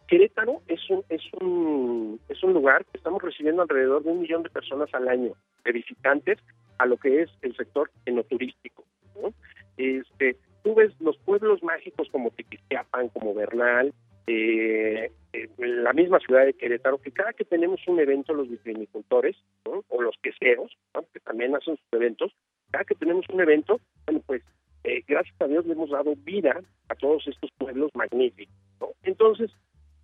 Querétaro 0.08 0.64
es 0.68 0.90
un, 0.90 1.06
es 1.10 1.22
un 1.40 2.20
es 2.28 2.44
un 2.44 2.54
lugar 2.54 2.84
que 2.86 2.98
estamos 2.98 3.22
recibiendo 3.22 3.62
alrededor 3.62 4.04
de 4.04 4.10
un 4.10 4.22
millón 4.22 4.42
de 4.42 4.50
personas 4.50 4.92
al 4.96 5.08
año 5.08 5.34
de 5.64 5.72
visitantes 5.72 6.40
a 6.80 6.88
lo 6.88 6.98
que 6.98 7.22
es 7.22 7.30
el 7.44 7.56
sector 7.56 7.92
enoturístico. 8.06 8.84
¿no? 9.22 9.32
Este, 9.78 10.38
tú 10.64 10.74
ves 10.74 10.92
los 11.00 11.18
pueblos 11.20 11.62
mágicos 11.62 12.10
como 12.12 12.32
Tiquistiapan, 12.32 13.10
como 13.10 13.36
Bernal, 13.36 13.94
eh, 14.30 15.12
eh, 15.34 15.50
la 15.58 15.94
misma 15.94 16.20
ciudad 16.20 16.46
de 16.46 16.54
Querétaro, 16.54 17.00
que 17.00 17.12
cada 17.12 17.34
que 17.34 17.46
tenemos 17.46 17.80
un 17.88 18.00
evento 18.00 18.34
los 18.34 18.50
vitivinicultores 18.50 19.36
o 19.64 20.02
los 20.02 20.16
queseros, 20.22 20.78
que 21.14 21.20
también 21.20 21.56
hacen 21.56 21.78
sus 21.78 21.94
eventos, 21.94 22.32
cada 22.72 22.84
que 22.84 22.96
tenemos 22.96 23.26
un 23.30 23.42
evento, 23.42 23.80
bueno, 24.06 24.22
pues 24.26 24.44
eh, 24.84 25.04
gracias 25.08 25.36
a 25.42 25.48
Dios 25.48 25.66
le 25.66 25.74
hemos 25.74 25.90
dado 25.90 26.16
vida 26.16 26.62
a 26.88 26.96
todos 26.96 27.28
estos 27.28 27.52
pueblos 27.58 27.92
magníficos. 27.94 28.56
Entonces, 29.04 29.52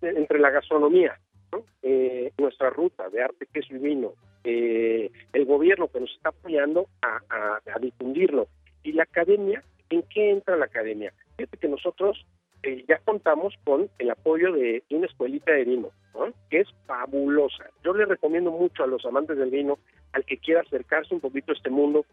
entre 0.02 0.38
la 0.38 0.50
gastronomía, 0.50 1.18
eh, 1.82 2.32
nuestra 2.38 2.70
ruta 2.70 3.08
de 3.08 3.22
arte, 3.22 3.46
queso 3.52 3.74
y 3.74 3.78
vino, 3.78 4.12
eh, 4.44 5.10
el 5.32 5.44
gobierno 5.46 5.88
que 5.88 6.00
nos 6.00 6.10
está 6.14 6.28
apoyando 6.28 6.88
a, 7.02 7.60
difundirlo 7.80 8.48
y 8.82 8.92
la 8.92 9.04
academia, 9.04 9.62
¿en 9.90 10.02
qué 10.02 10.30
entra 10.30 10.56
la 10.56 10.66
academia? 10.66 11.12
Fíjate 11.36 11.56
que 11.56 11.68
nosotros 11.68 12.26
eh, 12.62 12.84
ya 12.88 12.98
contamos 12.98 13.54
con 13.64 13.88
el 13.98 14.10
apoyo 14.10 14.52
de, 14.52 14.82
una 14.90 15.06
escuelita 15.06 15.52
de 15.52 15.64
vino, 15.64 15.90
que 16.50 16.60
es 16.60 16.68
fabulosa. 16.86 17.70
Yo 17.84 17.94
le 17.94 18.04
recomiendo 18.04 18.50
mucho 18.50 18.82
a 18.82 18.86
los 18.86 19.04
amantes 19.04 19.36
del 19.36 19.50
vino, 19.50 19.78
al 20.12 20.24
que 20.24 20.38
quiera 20.38 20.62
acercarse 20.62 21.14
un 21.14 21.20
poquito 21.20 21.52
a 21.52 21.54
este 21.54 21.70
mundo, 21.70 22.04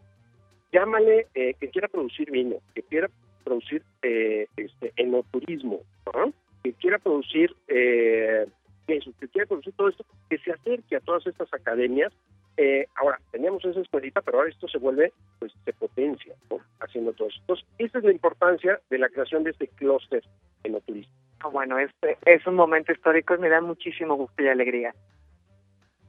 llámale 0.72 1.26
que 1.34 1.70
quiera 1.70 1.88
producir 1.88 2.30
vino, 2.30 2.56
que 2.74 2.82
quiera 2.82 3.08
producir 3.44 3.82
este, 4.02 4.92
enoturismo, 4.96 5.80
¿no? 6.14 6.32
que 6.64 6.72
quiera 6.72 6.98
producir 6.98 7.54
eh, 7.68 8.46
eso, 8.88 9.12
que 9.20 9.28
quiera 9.28 9.46
producir 9.46 9.74
todo 9.74 9.88
esto, 9.90 10.04
que 10.30 10.38
se 10.38 10.50
acerque 10.50 10.96
a 10.96 11.00
todas 11.00 11.26
estas 11.26 11.52
academias. 11.52 12.12
Eh, 12.56 12.86
ahora, 12.96 13.20
teníamos 13.32 13.64
esa 13.64 13.80
escuelita, 13.80 14.22
pero 14.22 14.38
ahora 14.38 14.50
esto 14.50 14.68
se 14.68 14.78
vuelve, 14.78 15.12
pues 15.38 15.52
se 15.64 15.72
potencia, 15.72 16.34
haciendo 16.80 17.12
todo 17.12 17.28
esto. 17.28 17.40
Entonces, 17.40 17.66
esa 17.78 17.98
es 17.98 18.04
la 18.04 18.12
importancia 18.12 18.80
de 18.90 18.98
la 18.98 19.08
creación 19.08 19.42
de 19.42 19.50
este 19.50 19.68
clúster 19.68 20.22
enoturístico. 20.62 21.18
Ah, 21.40 21.48
bueno, 21.48 21.78
este 21.78 22.16
es 22.24 22.46
un 22.46 22.54
momento 22.54 22.92
histórico 22.92 23.34
y 23.34 23.38
me 23.38 23.48
da 23.48 23.60
muchísimo 23.60 24.14
gusto 24.14 24.42
y 24.42 24.48
alegría. 24.48 24.94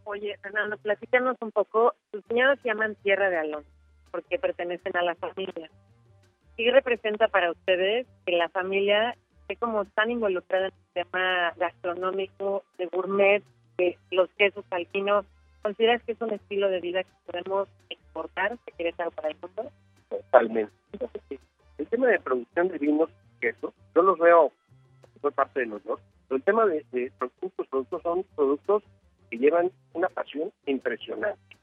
Oye, 0.06 0.38
Fernando, 0.42 0.78
platícanos 0.78 1.36
un 1.42 1.52
poco. 1.52 1.94
Tus 2.12 2.24
cuñados 2.26 2.60
se 2.62 2.70
llaman 2.70 2.96
Tierra 3.04 3.30
de 3.30 3.38
Alón 3.38 3.66
porque 4.12 4.40
pertenecen 4.40 4.96
a 4.96 5.02
la 5.02 5.16
familia. 5.16 5.70
¿Qué 6.56 6.72
representa 6.72 7.28
para 7.28 7.52
ustedes 7.52 8.08
que 8.26 8.32
la 8.32 8.48
familia 8.48 9.18
esté 9.42 9.58
como 9.58 9.84
tan 9.84 10.10
involucrada 10.10 10.68
en 10.68 10.74
el 10.74 11.04
tema 11.04 11.52
gastronómico, 11.58 12.64
de 12.78 12.86
gourmet, 12.86 13.44
de 13.78 13.98
los 14.12 14.30
quesos 14.38 14.64
alpinos, 14.72 15.26
¿consideras 15.66 16.04
que 16.04 16.12
es 16.12 16.22
un 16.22 16.32
estilo 16.32 16.70
de 16.70 16.80
vida 16.80 17.04
que 17.04 17.10
podemos 17.26 17.68
exportar, 17.90 18.56
que 18.68 18.72
quieres 18.74 19.00
algo 19.00 19.12
para 19.14 19.30
el 19.30 19.38
mundo? 19.42 19.72
Totalmente. 20.10 20.72
El 21.80 21.88
tema 21.88 22.06
de 22.06 22.20
producción 22.20 22.68
de 22.68 22.78
vinos 22.78 23.10
y 23.10 23.40
quesos, 23.40 23.74
yo 23.96 24.04
los 24.04 24.20
veo 24.20 24.52
por 25.22 25.34
parte 25.34 25.62
de 25.62 25.66
los 25.66 25.84
dos, 25.84 26.00
pero 26.28 26.38
el 26.38 26.44
tema 26.44 26.68
de, 26.68 26.86
de 26.92 27.12
productos, 27.18 27.68
productos 27.68 28.04
son 28.04 28.24
productos 28.36 28.84
que 29.32 29.40
llevan 29.40 29.72
una 29.94 30.08
pasión 30.10 30.52
impresionante. 30.68 31.58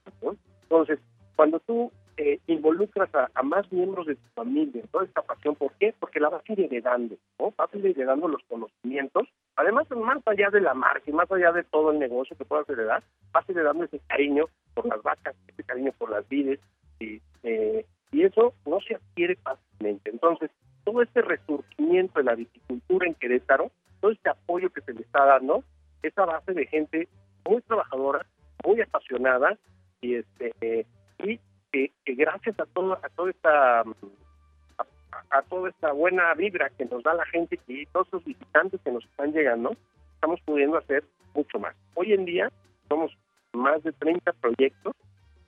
Entonces, 0.65 0.99
cuando 1.37 1.61
tú 1.61 1.93
eh, 2.17 2.39
involucras 2.47 3.09
a, 3.15 3.43
más 3.43 3.71
miembros 3.73 4.07
de 4.07 4.17
tu 4.17 4.29
familia 4.35 4.83
toda 4.91 5.05
esta 5.05 5.23
pasión. 5.23 5.55
¿Por 5.55 5.73
qué? 5.73 5.95
Porque 5.99 6.21
la 6.21 6.29
vas 6.29 6.43
a 6.47 6.53
ir 6.53 6.61
heredando, 6.61 7.17
¿no? 7.39 7.53
Vas 7.57 7.73
a 7.73 7.79
ir 7.79 7.87
heredando 7.87 8.29
los 8.29 8.43
conocimientos. 8.49 9.29
Además, 9.57 9.91
más 9.91 10.19
allá 10.27 10.51
de 10.51 10.61
la 10.61 10.75
marca 10.75 11.05
y 11.07 11.13
más 11.13 11.31
allá 11.31 11.53
de 11.53 11.65
todo 11.65 11.91
el 11.91 11.99
negocio 11.99 12.37
que 12.37 12.45
puedas 12.45 12.69
heredar, 12.69 13.03
vas 13.33 13.49
a 13.49 13.53
heredando 13.53 13.85
ese 13.85 14.01
cariño 14.07 14.47
por 14.75 14.87
las 14.87 15.03
vacas, 15.03 15.35
ese 15.49 15.65
cariño 15.65 15.93
por 15.99 16.11
las 16.11 16.29
vides. 16.29 16.61
Y, 17.01 17.21
eh, 17.43 17.87
y 18.13 18.23
eso 18.25 18.55
no 18.67 18.81
se 18.81 18.95
adquiere 18.95 19.37
fácilmente. 19.37 20.11
Entonces, 20.11 20.51
todo 20.85 21.03
este 21.03 21.23
resurgimiento 21.23 22.19
de 22.19 22.25
la 22.25 22.35
viticultura 22.35 23.07
en 23.07 23.15
Querétaro, 23.15 23.71
todo 24.01 24.11
este 24.11 24.31
apoyo 24.31 24.71
que 24.71 24.83
se 24.83 24.93
le 24.93 25.03
está 25.03 25.25
dando, 25.25 25.65
esa 26.03 26.25
base 26.25 26.53
de 26.53 26.67
gente 26.67 27.09
muy 27.49 27.63
trabajadora, 27.63 28.27
muy 28.65 28.81
apasionada 28.81 29.57
y 30.01 30.17
este 30.17 30.87
y 31.25 31.41
que, 31.73 31.91
gracias 32.07 32.59
a 32.61 32.67
todo 32.67 32.93
a 32.93 33.09
toda 33.09 33.31
esta 33.31 33.81
a, 35.31 35.43
toda 35.43 35.71
esta 35.71 35.93
buena 35.93 36.33
vibra 36.35 36.71
que 36.71 36.85
nos 36.85 37.03
da 37.03 37.15
la 37.15 37.27
gente 37.27 37.59
y 37.67 37.87
todos 37.87 38.09
los 38.13 38.25
visitantes 38.25 38.81
que 38.83 38.93
nos 38.93 39.05
están 39.05 39.33
llegando, 39.33 39.75
estamos 40.15 40.41
pudiendo 40.43 40.79
hacer 40.79 41.05
mucho 41.35 41.59
más. 41.59 41.75
Hoy 41.95 42.13
en 42.13 42.25
día 42.25 42.51
somos 42.89 43.17
más 43.53 43.83
de 43.83 43.93
30 43.93 44.33
proyectos 44.35 44.95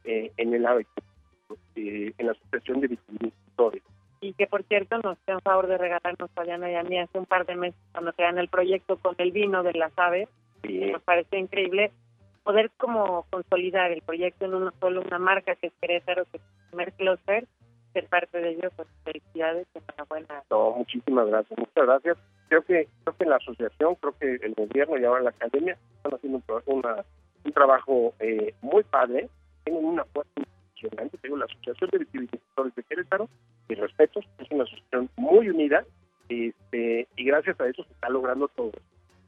eh, 0.05 0.33
en 0.37 0.55
el 0.55 0.67
AVE, 0.67 0.87
eh, 1.77 2.13
en 2.17 2.27
la 2.27 2.33
Asociación 2.33 2.81
de 2.81 2.89
Viticultores. 2.89 3.83
Y 4.21 4.33
que, 4.35 4.47
por 4.47 4.63
cierto, 4.65 4.99
nos 4.99 5.19
un 5.27 5.41
favor 5.41 5.67
de 5.67 5.77
regalarnos 5.77 6.31
a 6.35 6.43
Diana 6.43 6.71
y 6.71 6.75
a 6.77 6.83
mí 6.83 6.99
hace 6.99 7.19
un 7.19 7.27
par 7.27 7.45
de 7.45 7.57
meses 7.57 7.81
cuando 7.93 8.13
crean 8.15 8.39
el 8.39 8.49
proyecto 8.49 8.97
con 8.97 9.15
el 9.19 9.33
vino 9.33 9.63
de 9.63 9.75
las 9.75 9.93
aves. 9.99 10.29
Nos 10.63 11.03
parece 11.03 11.39
increíble 11.39 11.93
poder 12.45 12.71
como 12.77 13.27
consolidar 13.31 13.91
el 13.91 14.03
proyecto 14.03 14.45
en 14.45 14.55
uno 14.55 14.73
solo, 14.79 15.03
una 15.03 15.19
marca 15.19 15.57
que 15.57 15.69
es 15.69 15.73
Querétaro, 15.81 16.27
que 16.27 16.37
es 16.37 16.43
el 16.43 16.93
primer 16.93 16.93
ser 17.95 18.09
parte 18.09 18.39
de 18.39 18.51
ello, 18.51 18.71
pues 18.77 18.89
felicidades, 19.05 19.67
enhorabuena. 19.75 20.43
No, 20.51 20.73
muchísimas 20.73 21.27
gracias, 21.29 21.59
muchas 21.59 21.87
gracias. 21.87 22.19
Creo 22.49 22.63
que 22.63 22.89
creo 23.05 23.17
que 23.17 23.25
la 23.25 23.37
asociación, 23.37 23.95
creo 23.97 24.19
que 24.19 24.47
el 24.47 24.55
gobierno 24.55 24.99
y 24.99 25.05
ahora 25.05 25.23
la 25.23 25.31
academia 25.31 25.79
están 25.97 26.15
haciendo 26.15 26.43
un, 26.67 26.83
un 27.45 27.53
trabajo 27.53 28.15
eh, 28.19 28.55
muy 28.63 28.83
padre, 28.85 29.29
tienen 29.65 29.85
una 29.85 30.05
fuerza 30.05 30.33
impresionante, 30.37 31.19
tengo 31.19 31.37
la 31.37 31.47
Asociación 31.47 31.91
de 31.91 31.99
Viticultores 31.99 32.75
de 32.75 32.83
Querétaro, 32.83 33.29
y 33.69 33.75
respeto, 33.75 34.21
es 34.39 34.51
una 34.51 34.65
asociación 34.65 35.09
muy 35.17 35.49
unida, 35.49 35.85
este, 36.29 37.09
y 37.17 37.25
gracias 37.25 37.59
a 37.61 37.69
eso 37.69 37.85
se 37.85 37.93
está 37.93 38.09
logrando 38.09 38.49
todo. 38.49 38.73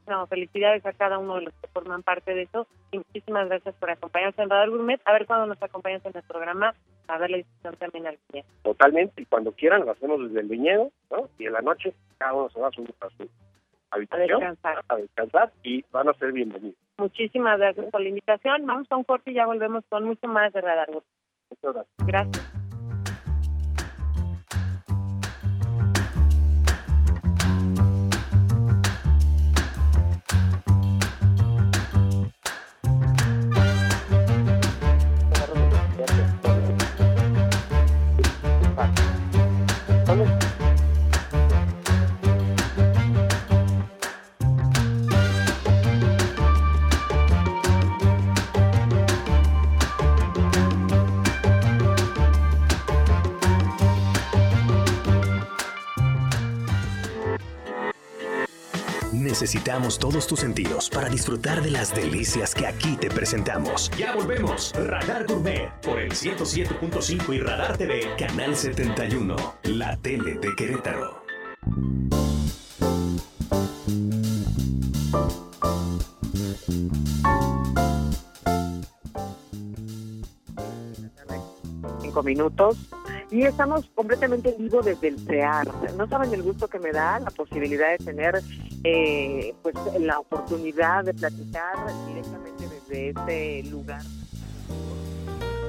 No, 0.06 0.26
felicidades 0.26 0.84
a 0.86 0.92
cada 0.92 1.18
uno 1.18 1.36
de 1.36 1.42
los 1.42 1.54
que 1.54 1.66
forman 1.68 2.02
parte 2.02 2.34
de 2.34 2.42
eso. 2.42 2.66
Y 2.92 2.98
muchísimas 2.98 3.48
gracias 3.48 3.74
por 3.76 3.90
acompañarnos 3.90 4.38
en 4.38 4.50
Radar 4.50 4.70
Gourmet. 4.70 5.00
A 5.04 5.12
ver 5.12 5.26
cuándo 5.26 5.46
nos 5.46 5.62
acompañas 5.62 6.04
en 6.06 6.16
el 6.16 6.22
programa, 6.22 6.74
a 7.08 7.18
ver 7.18 7.30
la 7.30 7.36
discusión 7.38 7.76
también 7.76 8.06
al 8.06 8.18
viñedo. 8.28 8.48
Totalmente, 8.62 9.22
y 9.22 9.26
cuando 9.26 9.52
quieran 9.52 9.84
lo 9.84 9.90
hacemos 9.90 10.20
desde 10.20 10.40
el 10.40 10.48
viñedo, 10.48 10.90
¿no? 11.10 11.28
Y 11.38 11.46
en 11.46 11.52
la 11.52 11.60
noche 11.60 11.94
cada 12.18 12.34
uno 12.34 12.48
se 12.50 12.60
va 12.60 12.68
a 12.68 12.70
su, 12.72 12.84
habitación 13.90 14.42
a 14.42 14.50
descansar. 14.50 14.84
a 14.88 14.96
descansar 14.96 15.52
y 15.62 15.84
van 15.90 16.08
a 16.08 16.14
ser 16.14 16.32
bienvenidos. 16.32 16.76
Muchísimas 16.98 17.58
gracias 17.58 17.86
por 17.90 18.00
la 18.00 18.08
invitación. 18.08 18.66
Vamos 18.66 18.86
a 18.90 18.96
un 18.96 19.04
corte 19.04 19.30
y 19.30 19.34
ya 19.34 19.46
volvemos 19.46 19.84
con 19.88 20.04
mucho 20.04 20.28
más 20.28 20.52
de 20.52 20.60
Radar 20.60 20.86
Gourmet. 20.86 21.04
Muchas 21.50 21.74
gracias. 21.74 22.06
Gracias. 22.06 22.55
Necesitamos 59.36 59.98
todos 59.98 60.26
tus 60.26 60.40
sentidos 60.40 60.88
para 60.88 61.10
disfrutar 61.10 61.60
de 61.60 61.70
las 61.70 61.94
delicias 61.94 62.54
que 62.54 62.66
aquí 62.66 62.96
te 62.96 63.10
presentamos. 63.10 63.90
Ya 63.98 64.14
volvemos. 64.14 64.72
Radar 64.74 65.26
Gourmet 65.26 65.70
por 65.82 65.98
el 65.98 66.12
107.5 66.12 67.34
y 67.34 67.40
Radar 67.40 67.76
TV, 67.76 68.16
Canal 68.16 68.56
71, 68.56 69.36
la 69.64 69.94
tele 69.98 70.38
de 70.38 70.56
Querétaro. 70.56 71.22
Cinco 82.00 82.22
minutos 82.22 82.78
y 83.30 83.42
estamos 83.42 83.86
completamente 83.94 84.54
vivos 84.58 84.86
desde 84.86 85.08
el 85.08 85.18
CEAR. 85.18 85.68
No 85.94 86.06
saben 86.06 86.32
el 86.32 86.42
gusto 86.42 86.68
que 86.68 86.78
me 86.78 86.92
da 86.92 87.18
la 87.18 87.30
posibilidad 87.30 87.90
de 87.90 87.98
tener 87.98 88.42
eh, 88.84 89.54
pues 89.62 89.74
la 90.00 90.18
oportunidad 90.18 91.04
de 91.04 91.14
platicar 91.14 91.76
directamente 92.06 92.68
desde 92.68 93.08
este 93.08 93.62
lugar. 93.70 94.02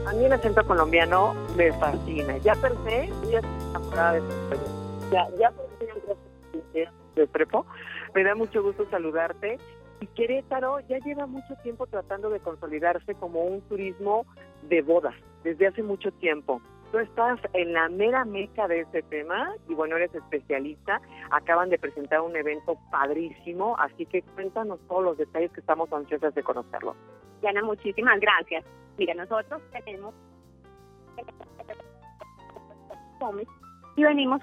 A 0.08 0.14
mí 0.14 0.26
el 0.26 0.34
acento 0.34 0.66
colombiano 0.66 1.34
me 1.56 1.72
fascina. 1.74 2.38
Ya 2.38 2.56
pensé, 2.56 3.10
ya 3.30 3.40
enamorada 3.70 4.14
de 4.14 4.22
Ya, 5.12 5.28
ya 5.38 5.52
de. 7.16 7.64
Me 8.16 8.24
da 8.24 8.36
mucho 8.36 8.64
gusto 8.64 8.88
saludarte. 8.90 9.60
Y 10.00 10.06
Querétaro 10.08 10.80
ya 10.88 11.00
lleva 11.00 11.26
mucho 11.26 11.56
tiempo 11.64 11.88
tratando 11.88 12.30
de 12.30 12.40
consolidarse 12.40 13.16
como 13.16 13.42
un 13.44 13.62
turismo 13.62 14.26
de 14.70 14.82
bodas, 14.82 15.16
desde 15.44 15.68
hace 15.68 15.82
mucho 15.82 16.12
tiempo. 16.12 16.62
Tú 16.92 17.00
estás 17.00 17.40
en 17.54 17.74
la 17.74 17.90
mera 17.90 18.24
meca 18.24 18.68
de 18.68 18.82
este 18.82 19.02
tema 19.04 19.54
y 19.68 19.74
bueno, 19.74 19.98
eres 19.98 20.14
especialista. 20.16 21.02
Acaban 21.32 21.70
de 21.70 21.78
presentar 21.78 22.22
un 22.22 22.36
evento 22.36 22.78
padrísimo, 22.92 23.76
así 23.78 24.06
que 24.06 24.22
cuéntanos 24.22 24.80
todos 24.88 25.04
los 25.04 25.18
detalles 25.18 25.52
que 25.52 25.60
estamos 25.60 25.92
ansiosas 25.92 26.34
de 26.34 26.44
conocerlo. 26.44 26.96
Diana, 27.42 27.62
muchísimas 27.62 28.20
gracias. 28.20 28.64
Mira, 28.98 29.14
nosotros 29.14 29.62
tenemos 29.72 30.14
y 33.96 34.04
venimos 34.04 34.42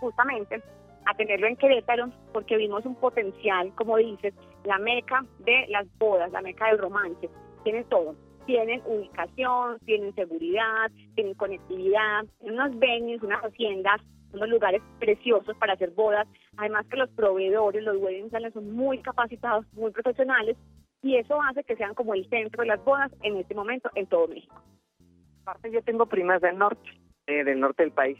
justamente 0.00 0.62
a 1.06 1.14
tenerlo 1.14 1.46
en 1.46 1.56
Querétaro 1.56 2.10
porque 2.32 2.56
vimos 2.56 2.84
un 2.84 2.96
potencial, 2.96 3.72
como 3.74 3.96
dices, 3.96 4.34
la 4.64 4.78
meca 4.78 5.24
de 5.38 5.66
las 5.68 5.86
bodas, 5.98 6.30
la 6.32 6.42
meca 6.42 6.66
del 6.66 6.78
romance. 6.78 7.30
Tiene 7.62 7.84
todo 7.84 8.14
tienen 8.46 8.82
ubicación, 8.86 9.78
tienen 9.84 10.14
seguridad, 10.14 10.90
tienen 11.14 11.34
conectividad, 11.34 12.24
unos 12.40 12.78
venues, 12.78 13.22
unas 13.22 13.40
haciendas, 13.42 14.00
unos 14.32 14.48
lugares 14.48 14.82
preciosos 14.98 15.56
para 15.56 15.74
hacer 15.74 15.90
bodas. 15.90 16.26
Además 16.56 16.86
que 16.86 16.96
los 16.96 17.10
proveedores, 17.10 17.82
los 17.82 17.96
wedding 17.96 18.30
planners 18.30 18.54
son 18.54 18.72
muy 18.72 18.98
capacitados, 18.98 19.66
muy 19.72 19.90
profesionales 19.90 20.56
y 21.02 21.16
eso 21.16 21.40
hace 21.42 21.64
que 21.64 21.76
sean 21.76 21.94
como 21.94 22.14
el 22.14 22.28
centro 22.28 22.62
de 22.62 22.68
las 22.68 22.84
bodas 22.84 23.10
en 23.22 23.36
este 23.36 23.54
momento 23.54 23.90
en 23.94 24.06
todo 24.06 24.28
México. 24.28 24.62
Aparte 25.42 25.72
yo 25.72 25.82
tengo 25.82 26.06
primas 26.06 26.40
del 26.40 26.58
norte, 26.58 26.90
eh, 27.26 27.44
del 27.44 27.60
norte 27.60 27.82
del 27.82 27.92
país. 27.92 28.18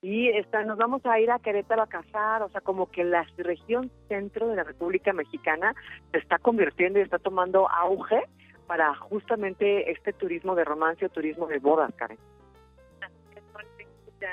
Y 0.00 0.28
esta, 0.30 0.64
nos 0.64 0.78
vamos 0.78 1.04
a 1.06 1.20
ir 1.20 1.30
a 1.30 1.38
Querétaro 1.38 1.82
a 1.82 1.86
casar, 1.86 2.42
o 2.42 2.48
sea, 2.48 2.60
como 2.60 2.90
que 2.90 3.04
la 3.04 3.24
región 3.36 3.88
centro 4.08 4.48
de 4.48 4.56
la 4.56 4.64
República 4.64 5.12
Mexicana 5.12 5.76
se 6.10 6.18
está 6.18 6.38
convirtiendo 6.38 6.98
y 6.98 7.02
está 7.02 7.20
tomando 7.20 7.68
auge 7.70 8.24
para 8.66 8.94
justamente 8.94 9.90
este 9.90 10.12
turismo 10.12 10.54
de 10.54 10.64
romance 10.64 11.04
o 11.04 11.08
turismo 11.08 11.46
de 11.46 11.58
bodas, 11.58 11.92
Karen. 11.96 12.18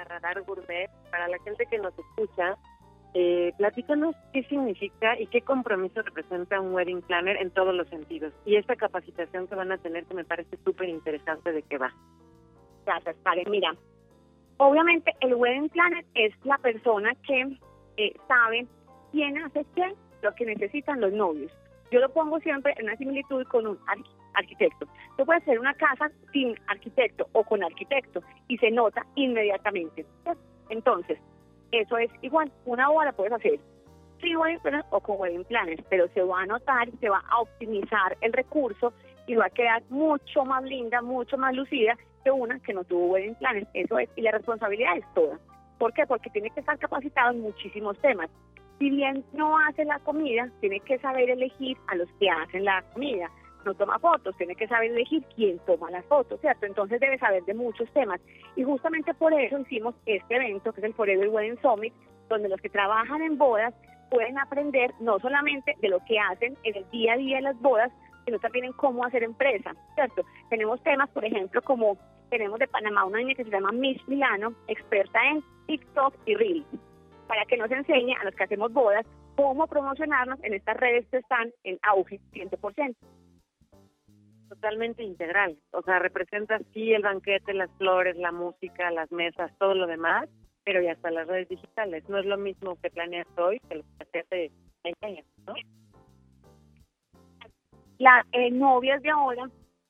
Radar 0.08 0.42
Gourmet, 0.44 0.90
para 1.10 1.28
la 1.28 1.40
gente 1.40 1.66
que 1.66 1.80
nos 1.80 1.98
escucha, 1.98 2.58
eh, 3.14 3.54
platícanos 3.58 4.16
qué 4.34 4.44
significa 4.44 5.20
y 5.20 5.28
qué 5.28 5.42
compromiso 5.42 6.02
representa 6.02 6.60
un 6.60 6.74
wedding 6.74 7.02
planner 7.02 7.38
en 7.38 7.52
todos 7.52 7.74
los 7.74 7.88
sentidos. 7.90 8.34
Y 8.46 8.56
esta 8.56 8.76
capacitación 8.76 9.48
que 9.48 9.56
van 9.56 9.72
a 9.72 9.78
tener 9.78 10.06
que 10.06 10.14
me 10.14 10.26
parece 10.26 10.58
súper 10.64 10.90
interesante 10.90 11.52
de 11.52 11.64
qué 11.64 11.78
va. 11.78 11.92
Gracias, 12.86 13.16
Karen. 13.24 13.50
Mira, 13.50 13.76
obviamente 14.58 15.14
el 15.22 15.34
wedding 15.34 15.70
planner 15.70 16.06
es 16.14 16.34
la 16.44 16.58
persona 16.60 17.16
que 17.28 17.58
eh, 17.98 18.14
sabe 18.28 18.68
quién 19.12 19.38
hace 19.40 19.66
qué, 19.76 19.96
lo 20.22 20.34
que 20.36 20.46
necesitan 20.46 21.02
los 21.02 21.12
novios. 21.12 21.52
Yo 21.92 22.00
lo 22.00 22.10
pongo 22.10 22.40
siempre 22.40 22.76
en 22.78 22.86
una 22.86 22.96
similitud 22.98 23.44
con 23.48 23.66
un 23.66 23.80
arquitecto. 23.88 24.19
Tú 25.18 25.26
puedes 25.26 25.44
hacer 25.44 25.60
una 25.60 25.74
casa 25.74 26.10
sin 26.32 26.56
arquitecto 26.68 27.28
o 27.34 27.44
con 27.44 27.64
arquitecto 27.64 28.22
y 28.48 28.58
se 28.58 28.72
nota 28.72 29.06
inmediatamente. 29.16 30.06
Entonces, 30.70 31.20
eso 31.72 31.98
es 31.98 32.10
igual. 32.22 32.52
Una 32.66 32.90
obra 32.90 33.12
puedes 33.12 33.34
hacer 33.34 33.60
sin 34.22 34.38
wedding 34.38 34.60
planner 34.60 34.84
o 34.90 35.00
con 35.00 35.20
wedding 35.20 35.46
planners, 35.46 35.84
pero 35.90 36.08
se 36.14 36.22
va 36.22 36.42
a 36.42 36.46
notar, 36.46 36.90
se 37.00 37.10
va 37.10 37.24
a 37.30 37.42
optimizar 37.42 38.18
el 38.22 38.34
recurso 38.34 38.94
y 39.28 39.36
va 39.36 39.46
a 39.46 39.50
quedar 39.50 39.84
mucho 39.90 40.44
más 40.44 40.64
linda, 40.64 41.02
mucho 41.02 41.38
más 41.38 41.56
lucida 41.56 41.98
que 42.24 42.32
una 42.32 42.60
que 42.60 42.74
no 42.74 42.84
tuvo 42.84 43.08
wedding 43.08 43.36
planners. 43.36 43.68
Eso 43.74 44.00
es, 44.00 44.10
y 44.16 44.22
la 44.22 44.32
responsabilidad 44.32 44.98
es 44.98 45.06
toda. 45.14 45.40
¿Por 45.78 45.94
qué? 45.94 46.06
Porque 46.06 46.30
tiene 46.32 46.50
que 46.50 46.60
estar 46.60 46.78
capacitado 46.78 47.32
en 47.32 47.42
muchísimos 47.42 47.98
temas. 48.00 48.30
Si 48.80 48.90
bien 48.90 49.24
no 49.34 49.58
hace 49.60 49.86
la 49.86 50.00
comida, 50.00 50.50
tiene 50.60 50.80
que 50.82 51.00
saber 51.00 51.30
elegir 51.30 51.78
a 51.88 51.96
los 51.96 52.10
que 52.20 52.30
hacen 52.30 52.66
la 52.66 52.82
comida 52.94 53.30
no 53.66 53.74
toma 53.74 54.00
fotos, 54.00 54.36
tiene 54.38 54.56
que 54.56 54.68
saber 54.68 54.92
elegir 54.92 55.24
quién 55.36 55.60
toma 55.60 55.92
las 55.92 56.06
fotos, 56.06 56.40
¿cierto? 56.42 56.66
Entonces 56.66 57.00
debe 57.00 57.18
saber 57.18 57.44
de 57.44 57.54
muchos 57.54 57.92
temas. 57.94 58.22
Y 58.56 58.64
justamente 58.64 59.14
por 59.14 59.34
eso 59.34 59.60
hicimos 59.60 59.96
este 60.06 60.36
evento, 60.36 60.72
que 60.74 60.82
es 60.82 60.86
el 60.86 60.94
Forever 60.94 61.30
Wedding 61.30 61.62
Summit, 61.62 61.94
donde 62.30 62.50
los 62.50 62.62
que 62.62 62.70
trabajan 62.70 63.22
en 63.22 63.38
bodas 63.38 63.74
pueden 64.10 64.38
aprender 64.40 64.94
no 65.00 65.20
solamente 65.20 65.76
de 65.82 65.90
lo 65.90 66.00
que 66.06 66.20
hacen 66.20 66.58
en 66.64 66.76
el 66.76 66.90
día 66.90 67.14
a 67.14 67.18
día 67.18 67.36
de 67.38 67.44
las 67.44 67.60
bodas, 67.62 67.92
sino 68.26 68.40
también 68.40 68.66
en 68.66 68.74
cómo 68.74 69.06
hacer 69.06 69.24
empresa, 69.24 69.76
¿cierto? 69.96 70.24
Tenemos 70.50 70.82
temas, 70.84 71.10
por 71.10 71.26
ejemplo, 71.26 71.62
como 71.62 71.98
tenemos 72.30 72.60
de 72.60 72.68
Panamá 72.68 73.06
una 73.06 73.20
niña 73.20 73.36
que 73.36 73.44
se 73.44 73.50
llama 73.50 73.72
Miss 73.72 74.00
Milano, 74.08 74.54
experta 74.68 75.20
en 75.30 75.44
TikTok 75.68 76.16
y 76.26 76.36
Reels, 76.36 76.66
para 77.28 77.46
que 77.46 77.58
nos 77.58 77.72
enseñe 77.72 78.16
a 78.20 78.26
los 78.26 78.36
que 78.36 78.44
hacemos 78.44 78.72
bodas 78.72 79.06
cómo 79.36 79.68
promocionarnos 79.68 80.44
en 80.44 80.54
estas 80.54 80.78
redes 80.78 81.08
que 81.08 81.18
están 81.18 81.52
en 81.64 81.80
auge 81.82 82.20
100% 82.34 82.96
totalmente 84.50 85.04
integral. 85.04 85.58
O 85.72 85.82
sea, 85.84 86.00
representa 86.00 86.60
sí 86.74 86.94
el 86.94 87.04
banquete, 87.04 87.54
las 87.54 87.72
flores, 87.78 88.18
la 88.18 88.32
música, 88.32 88.92
las 88.92 89.12
mesas, 89.12 89.52
todo 89.58 89.74
lo 89.74 89.88
demás, 89.88 90.28
pero 90.66 90.82
ya 90.82 90.94
hasta 90.94 91.12
las 91.12 91.28
redes 91.28 91.50
digitales. 91.50 92.08
No 92.10 92.18
es 92.18 92.26
lo 92.26 92.38
mismo 92.38 92.78
que 92.82 92.90
planeas 92.90 93.28
hoy 93.38 93.60
que 93.70 93.76
lo 93.76 93.84
que 94.12 94.20
hace 94.20 94.52
20 94.84 95.06
años. 95.06 95.26
Las 98.00 98.26
eh, 98.32 98.52
novias 98.52 99.02
de 99.02 99.10
ahora 99.10 99.50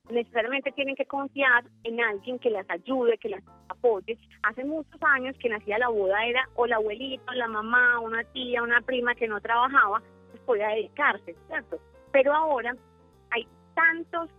necesariamente 0.09 0.71
tienen 0.71 0.95
que 0.95 1.05
confiar 1.05 1.63
en 1.83 1.99
alguien 2.01 2.39
que 2.39 2.49
las 2.49 2.69
ayude, 2.69 3.17
que 3.17 3.29
las 3.29 3.43
apoye. 3.69 4.17
Hace 4.43 4.63
muchos 4.63 5.01
años 5.01 5.35
quien 5.39 5.53
hacía 5.53 5.77
la 5.77 5.89
boda 5.89 6.25
era 6.25 6.47
o 6.55 6.65
la 6.65 6.77
abuelita, 6.77 7.33
la 7.35 7.47
mamá, 7.47 7.99
una 7.99 8.23
tía, 8.25 8.63
una 8.63 8.81
prima 8.81 9.15
que 9.15 9.27
no 9.27 9.39
trabajaba, 9.39 10.01
pues 10.31 10.41
podía 10.43 10.69
dedicarse, 10.69 11.35
¿cierto? 11.47 11.79
Pero 12.11 12.33
ahora 12.33 12.75
hay 13.31 13.47
tantos 13.75 14.29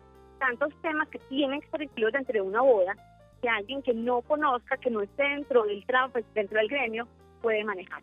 tantos 0.41 0.75
temas 0.83 1.09
que 1.09 1.21
tienen 1.29 1.61
que 1.61 1.67
estar 1.67 1.81
incluidos 1.81 2.15
dentro 2.15 2.33
de 2.33 2.41
una 2.41 2.63
boda 2.63 2.97
que 3.41 3.49
alguien 3.49 3.83
que 3.83 3.95
no 3.95 4.23
conozca, 4.23 4.77
que 4.79 4.91
no 4.91 5.01
esté 5.03 5.23
dentro 5.23 5.63
del 5.65 5.87
trabajo, 5.87 6.15
pues, 6.15 6.25
dentro 6.35 6.59
del 6.59 6.69
gremio, 6.69 7.07
puede 7.41 7.63
manejar. 7.65 8.03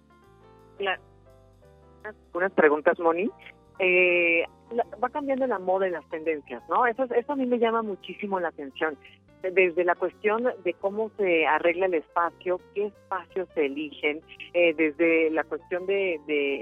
Claro. 0.78 1.02
Unas 2.34 2.52
preguntas, 2.54 2.98
Moni. 3.00 3.30
Eh, 3.80 4.46
va 5.04 5.10
cambiando 5.10 5.46
la 5.46 5.60
moda 5.60 5.88
y 5.88 5.92
las 5.92 6.08
tendencias, 6.10 6.64
¿no? 6.70 6.88
Eso, 6.88 7.04
eso 7.04 7.34
a 7.34 7.36
mí 7.36 7.46
me 7.46 7.60
llama 7.60 7.82
muchísimo 7.82 8.40
la 8.40 8.48
atención 8.48 8.98
desde 9.42 9.84
la 9.84 9.96
cuestión 9.96 10.48
de 10.64 10.74
cómo 10.74 11.12
se 11.18 11.46
arregla 11.46 11.86
el 11.86 11.96
espacio, 11.96 12.60
qué 12.74 12.88
espacios 12.88 13.48
se 13.54 13.66
eligen, 13.66 14.22
eh, 14.54 14.74
desde 14.74 15.30
la 15.32 15.44
cuestión 15.44 15.86
de, 15.86 16.20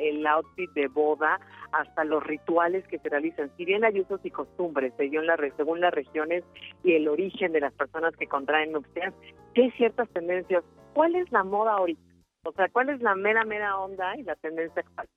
el 0.09 0.25
outfit 0.27 0.69
de 0.71 0.87
boda 0.87 1.39
hasta 1.71 2.03
los 2.03 2.23
rituales 2.23 2.85
que 2.87 2.99
se 2.99 3.09
realizan. 3.09 3.51
Si 3.57 3.65
bien 3.65 3.83
hay 3.85 3.99
usos 3.99 4.19
y 4.23 4.31
costumbres 4.31 4.93
según, 4.97 5.25
la, 5.25 5.37
según 5.57 5.79
las 5.81 5.93
regiones 5.93 6.43
y 6.83 6.93
el 6.93 7.07
origen 7.07 7.51
de 7.53 7.61
las 7.61 7.73
personas 7.73 8.15
que 8.15 8.27
contraen 8.27 8.71
nupcias, 8.71 9.13
¿qué 9.53 9.63
hay 9.63 9.71
ciertas 9.71 10.09
tendencias? 10.09 10.63
¿Cuál 10.93 11.15
es 11.15 11.31
la 11.31 11.43
moda 11.43 11.73
ahorita? 11.73 12.01
O 12.43 12.51
sea, 12.51 12.69
¿cuál 12.69 12.89
es 12.89 13.01
la 13.01 13.15
mera, 13.15 13.43
mera 13.43 13.77
onda 13.77 14.15
y 14.17 14.23
la 14.23 14.35
tendencia 14.35 14.81
actual? 14.81 15.07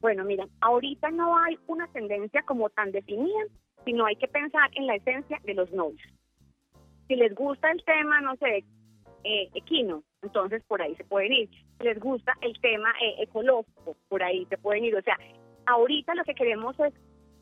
Bueno, 0.00 0.24
mira, 0.24 0.46
ahorita 0.60 1.10
no 1.10 1.38
hay 1.38 1.58
una 1.66 1.86
tendencia 1.88 2.42
como 2.42 2.68
tan 2.68 2.92
definida, 2.92 3.44
sino 3.84 4.04
hay 4.06 4.16
que 4.16 4.28
pensar 4.28 4.70
en 4.74 4.86
la 4.86 4.96
esencia 4.96 5.40
de 5.44 5.54
los 5.54 5.70
novios 5.72 6.02
si 7.08 7.16
les 7.16 7.34
gusta 7.34 7.70
el 7.70 7.82
tema, 7.84 8.20
no 8.20 8.36
sé, 8.36 8.64
eh, 9.24 9.48
equino, 9.54 10.02
entonces 10.22 10.62
por 10.68 10.82
ahí 10.82 10.94
se 10.96 11.04
pueden 11.04 11.32
ir. 11.32 11.50
Si 11.78 11.84
les 11.84 11.98
gusta 11.98 12.34
el 12.42 12.58
tema 12.60 12.90
eh, 13.02 13.22
ecológico, 13.22 13.96
por 14.08 14.22
ahí 14.22 14.46
se 14.46 14.58
pueden 14.58 14.84
ir. 14.84 14.96
O 14.96 15.02
sea, 15.02 15.18
ahorita 15.66 16.14
lo 16.14 16.24
que 16.24 16.34
queremos 16.34 16.78
es 16.80 16.92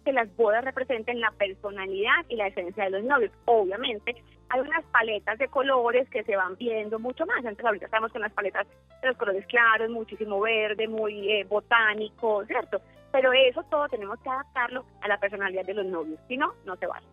que 0.05 0.13
las 0.13 0.35
bodas 0.37 0.65
representen 0.65 1.21
la 1.21 1.31
personalidad 1.33 2.25
y 2.29 2.37
la 2.37 2.49
esencia 2.49 2.85
de 2.85 2.91
los 2.91 3.05
novios. 3.05 3.33
Obviamente, 3.45 4.17
hay 4.49 4.61
unas 4.61 4.85
paletas 4.87 5.39
de 5.39 5.49
colores 5.49 6.09
que 6.11 6.25
se 6.25 6.37
van 6.37 6.57
viendo 6.57 6.99
mucho 6.99 7.25
más. 7.27 7.39
Entonces, 7.39 7.65
ahorita 7.65 7.87
estamos 7.87 8.13
con 8.13 8.21
las 8.21 8.33
paletas 8.33 8.67
de 9.01 9.09
los 9.09 9.17
colores 9.17 9.47
claros, 9.47 9.91
muchísimo 9.91 10.41
verde, 10.41 10.89
muy 10.89 11.33
eh, 11.33 11.45
botánico, 11.45 12.45
¿cierto? 12.47 12.81
Pero 13.13 13.33
eso 13.33 13.63
todo 13.65 13.89
tenemos 13.89 14.19
que 14.21 14.31
adaptarlo 14.31 14.85
a 15.03 15.09
la 15.09 15.19
personalidad 15.19 15.65
de 15.65 15.75
los 15.75 15.87
novios, 15.87 16.19
si 16.29 16.37
no, 16.37 16.53
no 16.65 16.77
se 16.77 16.87
vale. 16.87 17.07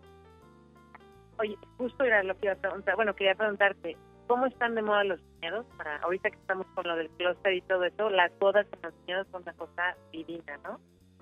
Oye, 1.40 1.58
justo 1.78 2.04
era 2.04 2.22
lo 2.24 2.36
que 2.38 2.48
iba 2.48 2.54
a 2.54 2.58
preguntar, 2.58 2.96
bueno, 2.96 3.16
quería 3.16 3.34
preguntarte, 3.34 3.96
¿cómo 4.28 4.46
están 4.46 4.76
de 4.76 4.82
moda 4.82 5.06
los 5.06 5.22
viñedos? 5.36 5.66
Para 5.78 5.98
ahorita 5.98 6.30
que 6.30 6.38
estamos 6.38 6.68
con 6.76 6.86
lo 6.86 6.98
del 6.98 7.10
clúster 7.12 7.54
y 7.54 7.62
todo 7.62 7.86
eso, 7.86 8.10
las 8.10 8.38
bodas 8.40 8.68
en 8.74 8.82
los 8.82 8.94
viñedos 9.02 9.28
son 9.32 9.44
una 9.44 9.54
cosa 9.54 9.96
divina, 10.12 10.60
¿no? 10.66 10.80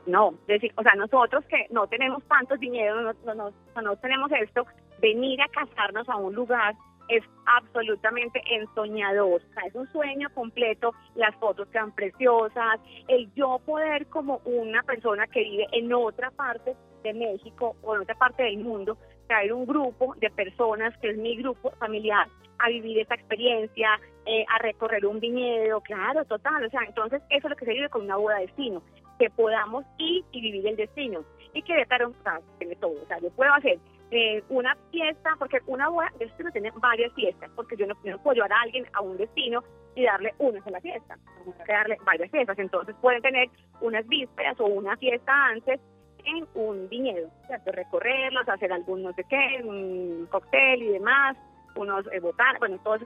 No, 0.08 0.34
decir, 0.48 0.74
o 0.76 0.82
sea, 0.82 0.96
nosotros 0.96 1.46
que 1.46 1.68
no 1.70 1.86
tenemos 1.86 2.24
tantos 2.24 2.58
viñedos, 2.60 3.16
no, 3.26 3.36
no, 3.36 3.96
tenemos 3.98 4.32
esto, 4.32 4.66
venir 5.02 5.40
a 5.42 5.50
casarnos 5.50 6.10
a 6.10 6.16
un 6.16 6.34
lugar 6.34 6.74
es 7.10 7.24
absolutamente 7.46 8.42
ensoñador. 8.50 9.42
O 9.42 9.54
sea, 9.54 9.64
es 9.68 9.76
un 9.76 9.92
sueño 9.92 10.30
completo, 10.34 10.94
las 11.16 11.36
fotos 11.36 11.68
quedan 11.70 11.94
preciosas, 11.94 12.80
el 13.08 13.32
yo 13.34 13.60
poder 13.66 14.08
como 14.08 14.42
una 14.46 14.82
persona 14.84 15.28
que 15.28 15.44
vive 15.44 15.68
en 15.74 15.94
otra 15.94 16.32
parte 16.32 16.76
de 17.04 17.14
México 17.14 17.76
o 17.84 17.96
en 17.96 18.02
otra 18.02 18.16
parte 18.16 18.44
del 18.44 18.58
mundo, 18.60 18.98
traer 19.28 19.54
un 19.54 19.66
grupo 19.66 20.16
de 20.18 20.30
personas, 20.30 20.98
que 21.00 21.12
es 21.12 21.18
mi 21.18 21.36
grupo 21.38 21.72
familiar, 21.80 22.28
a 22.60 22.70
vivir 22.70 23.00
esa 23.00 23.16
experiencia, 23.16 24.00
eh, 24.26 24.46
a 24.50 24.58
recorrer 24.60 25.06
un 25.06 25.20
viñedo, 25.20 25.82
claro, 25.82 26.26
total. 26.26 26.66
O 26.66 26.70
sea, 26.70 26.82
entonces 26.86 27.22
eso 27.30 27.48
es 27.48 27.50
lo 27.52 27.56
que 27.56 27.66
se 27.66 27.74
vive 27.74 27.90
con 27.90 28.04
una 28.04 28.18
boda 28.18 28.36
de 28.36 28.48
destino, 28.48 28.82
que 29.20 29.30
podamos 29.30 29.86
ir 29.98 30.24
y 30.32 30.42
vivir 30.42 30.68
el 30.68 30.76
destino. 30.76 31.24
Y 31.54 31.62
que 31.62 31.86
sea, 31.86 32.40
tiene 32.60 32.76
todo. 32.76 33.02
O 33.02 33.08
sea, 33.08 33.20
yo 33.20 33.30
puedo 33.32 33.54
hacer 33.54 33.80
eh, 34.12 34.44
una 34.50 34.76
fiesta, 34.92 35.36
porque 35.40 35.60
una 35.68 35.90
boda 35.90 36.12
de 36.18 36.26
destino 36.26 36.52
tiene 36.52 36.72
varias 36.76 37.14
fiestas, 37.14 37.50
porque 37.56 37.76
yo 37.78 37.88
no, 37.88 37.96
puedo 37.96 38.34
llevar 38.34 38.54
a 38.54 38.62
alguien 38.62 38.86
a 38.94 39.02
un 39.02 39.18
destino 39.18 39.64
y 39.96 40.04
darle 40.04 40.34
una 40.38 40.64
sola 40.64 40.80
fiesta, 40.80 41.18
que 41.66 41.72
darle 41.72 41.98
varias 42.06 42.30
fiestas. 42.30 42.60
Entonces 42.60 42.96
pueden 43.02 43.22
tener 43.22 43.50
unas 43.82 44.08
vísperas 44.08 44.60
o 44.60 44.66
una 44.66 44.96
fiesta 44.98 45.34
antes 45.48 45.80
en 46.28 46.48
un 46.56 46.90
viñedo, 46.90 47.30
¿cierto? 47.48 47.72
Recorrerlos, 47.72 48.48
hacer 48.48 48.72
algún 48.72 49.04
no 49.04 49.14
sé 49.14 49.24
qué, 49.30 49.62
un 49.64 50.28
cóctel 50.30 50.84
y 50.84 50.88
demás, 50.90 51.38
unos 51.76 52.06
eh, 52.12 52.20
botanas, 52.20 52.60
bueno, 52.60 52.78
todos 52.84 53.02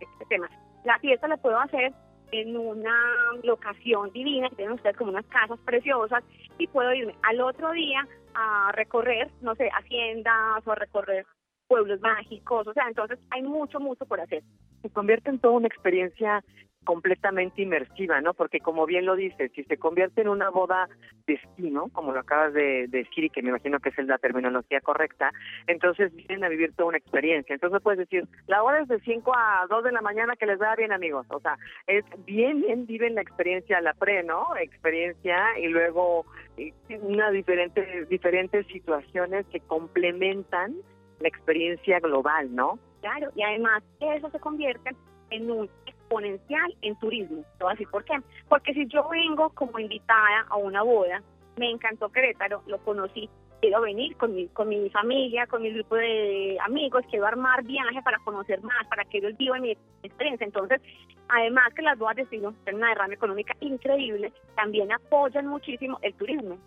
este 0.00 0.24
temas. 0.28 0.50
La 0.84 0.98
fiesta 0.98 1.28
la 1.28 1.36
puedo 1.36 1.58
hacer 1.58 1.92
en 2.32 2.56
una 2.56 2.96
locación 3.42 4.10
divina, 4.12 4.48
que 4.48 4.56
tienen 4.56 4.74
ustedes 4.74 4.96
como 4.96 5.10
unas 5.10 5.26
casas 5.26 5.58
preciosas, 5.64 6.24
y 6.58 6.66
puedo 6.66 6.92
irme 6.92 7.14
al 7.22 7.40
otro 7.40 7.70
día 7.72 8.06
a 8.34 8.72
recorrer, 8.72 9.30
no 9.40 9.54
sé, 9.54 9.68
haciendas 9.68 10.66
o 10.66 10.72
a 10.72 10.74
recorrer 10.74 11.24
pueblos 11.68 12.00
mágicos, 12.00 12.66
o 12.66 12.72
sea, 12.72 12.86
entonces 12.88 13.18
hay 13.30 13.42
mucho, 13.42 13.80
mucho 13.80 14.04
por 14.06 14.20
hacer. 14.20 14.42
Se 14.82 14.90
convierte 14.90 15.30
en 15.30 15.38
toda 15.38 15.54
una 15.54 15.68
experiencia 15.68 16.44
completamente 16.84 17.62
inmersiva, 17.62 18.20
¿no? 18.20 18.34
Porque 18.34 18.60
como 18.60 18.86
bien 18.86 19.06
lo 19.06 19.16
dices, 19.16 19.50
si 19.54 19.64
se 19.64 19.76
convierte 19.76 20.20
en 20.20 20.28
una 20.28 20.50
boda 20.50 20.88
destino, 21.26 21.88
como 21.92 22.12
lo 22.12 22.20
acabas 22.20 22.52
de, 22.52 22.86
decir 22.88 23.24
y 23.24 23.30
que 23.30 23.42
me 23.42 23.48
imagino 23.48 23.80
que 23.80 23.88
es 23.88 24.06
la 24.06 24.18
terminología 24.18 24.80
correcta, 24.80 25.32
entonces 25.66 26.14
vienen 26.14 26.44
a 26.44 26.48
vivir 26.48 26.74
toda 26.74 26.88
una 26.88 26.98
experiencia. 26.98 27.54
Entonces 27.54 27.80
puedes 27.82 27.98
decir, 27.98 28.26
la 28.46 28.62
hora 28.62 28.80
es 28.80 28.88
de 28.88 29.00
5 29.00 29.32
a 29.34 29.66
2 29.68 29.84
de 29.84 29.92
la 29.92 30.02
mañana 30.02 30.36
que 30.36 30.46
les 30.46 30.58
da 30.58 30.76
bien 30.76 30.92
amigos, 30.92 31.26
o 31.30 31.40
sea, 31.40 31.56
es 31.86 32.04
bien, 32.24 32.62
bien 32.62 32.86
viven 32.86 33.14
la 33.14 33.22
experiencia 33.22 33.80
la 33.80 33.94
pre, 33.94 34.22
¿no? 34.22 34.56
Experiencia 34.56 35.58
y 35.58 35.68
luego 35.68 36.24
eh, 36.56 36.72
una 37.02 37.30
diferente, 37.30 38.06
diferentes 38.08 38.66
situaciones 38.66 39.46
que 39.46 39.60
complementan 39.60 40.74
la 41.20 41.28
experiencia 41.28 42.00
global, 42.00 42.54
¿no? 42.54 42.78
Claro, 43.00 43.30
y 43.34 43.42
además 43.42 43.82
eso 44.00 44.30
se 44.30 44.40
convierte 44.40 44.90
en 45.30 45.50
un 45.50 45.70
exponencial 46.14 46.74
en 46.82 46.96
turismo. 46.96 47.44
Te 47.58 47.64
voy 47.64 47.70
a 47.70 47.74
decir 47.74 47.88
por 47.88 48.04
qué. 48.04 48.14
Porque 48.48 48.74
si 48.74 48.86
yo 48.86 49.08
vengo 49.08 49.50
como 49.50 49.78
invitada 49.78 50.46
a 50.48 50.56
una 50.56 50.82
boda, 50.82 51.22
me 51.56 51.70
encantó 51.70 52.08
Querétaro, 52.10 52.62
lo 52.66 52.78
conocí, 52.78 53.28
quiero 53.60 53.80
venir 53.80 54.16
con 54.16 54.34
mi, 54.34 54.48
con 54.48 54.68
mi 54.68 54.90
familia, 54.90 55.46
con 55.46 55.62
mi 55.62 55.72
grupo 55.72 55.96
de 55.96 56.58
amigos, 56.64 57.04
quiero 57.10 57.26
armar 57.26 57.62
viaje 57.64 58.02
para 58.02 58.18
conocer 58.18 58.60
más, 58.62 58.86
para 58.88 59.04
que 59.04 59.18
ellos 59.18 59.36
vivan 59.36 59.62
mi 59.62 59.76
experiencia. 60.02 60.44
Entonces, 60.44 60.80
además 61.28 61.72
que 61.74 61.82
las 61.82 61.98
bodas 61.98 62.16
de 62.16 62.22
destino 62.22 62.52
tienen 62.64 62.82
una 62.82 62.88
derrama 62.88 63.14
económica 63.14 63.54
increíble, 63.60 64.32
también 64.56 64.92
apoyan 64.92 65.46
muchísimo 65.46 65.98
el 66.02 66.14
turismo. 66.14 66.58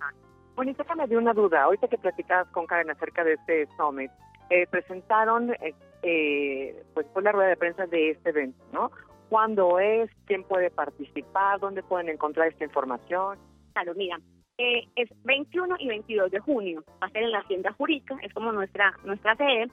Bonito 0.56 0.84
que 0.84 0.96
me 0.96 1.08
dio 1.08 1.20
una 1.20 1.34
duda, 1.34 1.64
ahorita 1.64 1.88
que 1.88 1.98
platicabas 1.98 2.48
con 2.50 2.66
Karen 2.66 2.90
acerca 2.90 3.24
de 3.24 3.34
este 3.34 3.68
summit, 3.78 4.10
eh, 4.50 4.66
presentaron 4.68 5.52
eh, 5.52 5.76
eh, 6.04 6.84
pues 6.94 7.06
fue 7.14 7.22
la 7.22 7.32
rueda 7.32 7.50
de 7.50 7.58
prensa 7.58 7.86
de 7.86 8.12
este 8.12 8.30
evento, 8.30 8.64
¿no? 8.72 8.92
¿Cuándo 9.30 9.80
es? 9.80 10.10
¿Quién 10.26 10.44
puede 10.44 10.70
participar? 10.70 11.60
¿Dónde 11.60 11.84
pueden 11.84 12.10
encontrar 12.10 12.48
esta 12.48 12.64
información? 12.64 13.38
Claro, 13.74 13.94
mira, 13.96 14.20
eh, 14.58 14.88
es 14.96 15.10
21 15.24 15.76
y 15.80 15.88
22 15.88 16.32
de 16.32 16.40
junio. 16.40 16.84
Va 17.02 17.08
a 17.08 17.10
ser 17.10 17.24
en 17.24 17.32
la 17.32 17.40
Hacienda 17.40 17.74
Jurica, 17.74 18.18
es 18.24 18.34
como 18.34 18.52
nuestra, 18.52 18.94
nuestra 19.04 19.36
sede. 19.36 19.68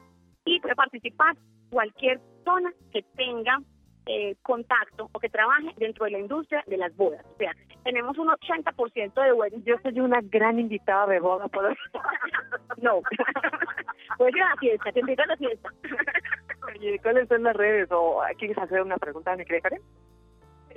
Y 0.45 0.61
puede 0.61 0.75
participar 0.75 1.37
cualquier 1.71 2.21
persona 2.21 2.73
que 2.93 3.03
tenga 3.17 3.61
eh, 4.07 4.37
contacto 4.43 5.09
o 5.13 5.19
que 5.19 5.31
trabaje 5.31 5.73
dentro 5.79 6.05
de 6.05 6.11
la 6.11 6.19
industria 6.19 6.63
de 6.67 6.77
las 6.77 6.95
bodas. 6.97 7.25
O 7.25 7.37
sea, 7.39 7.53
tenemos 7.85 8.19
un 8.19 8.29
80% 8.29 9.23
de 9.23 9.33
wedding. 9.33 9.65
Yo 9.65 9.77
soy 9.83 10.01
una 10.01 10.21
gran 10.23 10.59
invitada 10.59 11.07
de 11.07 11.21
boda, 11.21 11.47
¿puedo? 11.49 11.69
no. 12.83 13.01
pues 14.19 14.35
a 14.35 14.39
la 14.39 14.57
fiesta, 14.57 14.91
te 14.93 15.01
invito 15.01 15.23
a 15.23 15.27
la 15.27 15.37
fiesta. 15.37 15.71
Oye, 16.75 16.99
¿cuáles 17.01 17.29
son 17.29 17.43
las 17.45 17.57
redes? 17.57 17.89
¿O 17.93 18.23
quieres 18.39 18.59
hacer 18.59 18.83
una 18.83 18.97
pregunta, 18.97 19.37
mi 19.37 19.45
querida 19.45 19.63
Karen? 19.63 19.83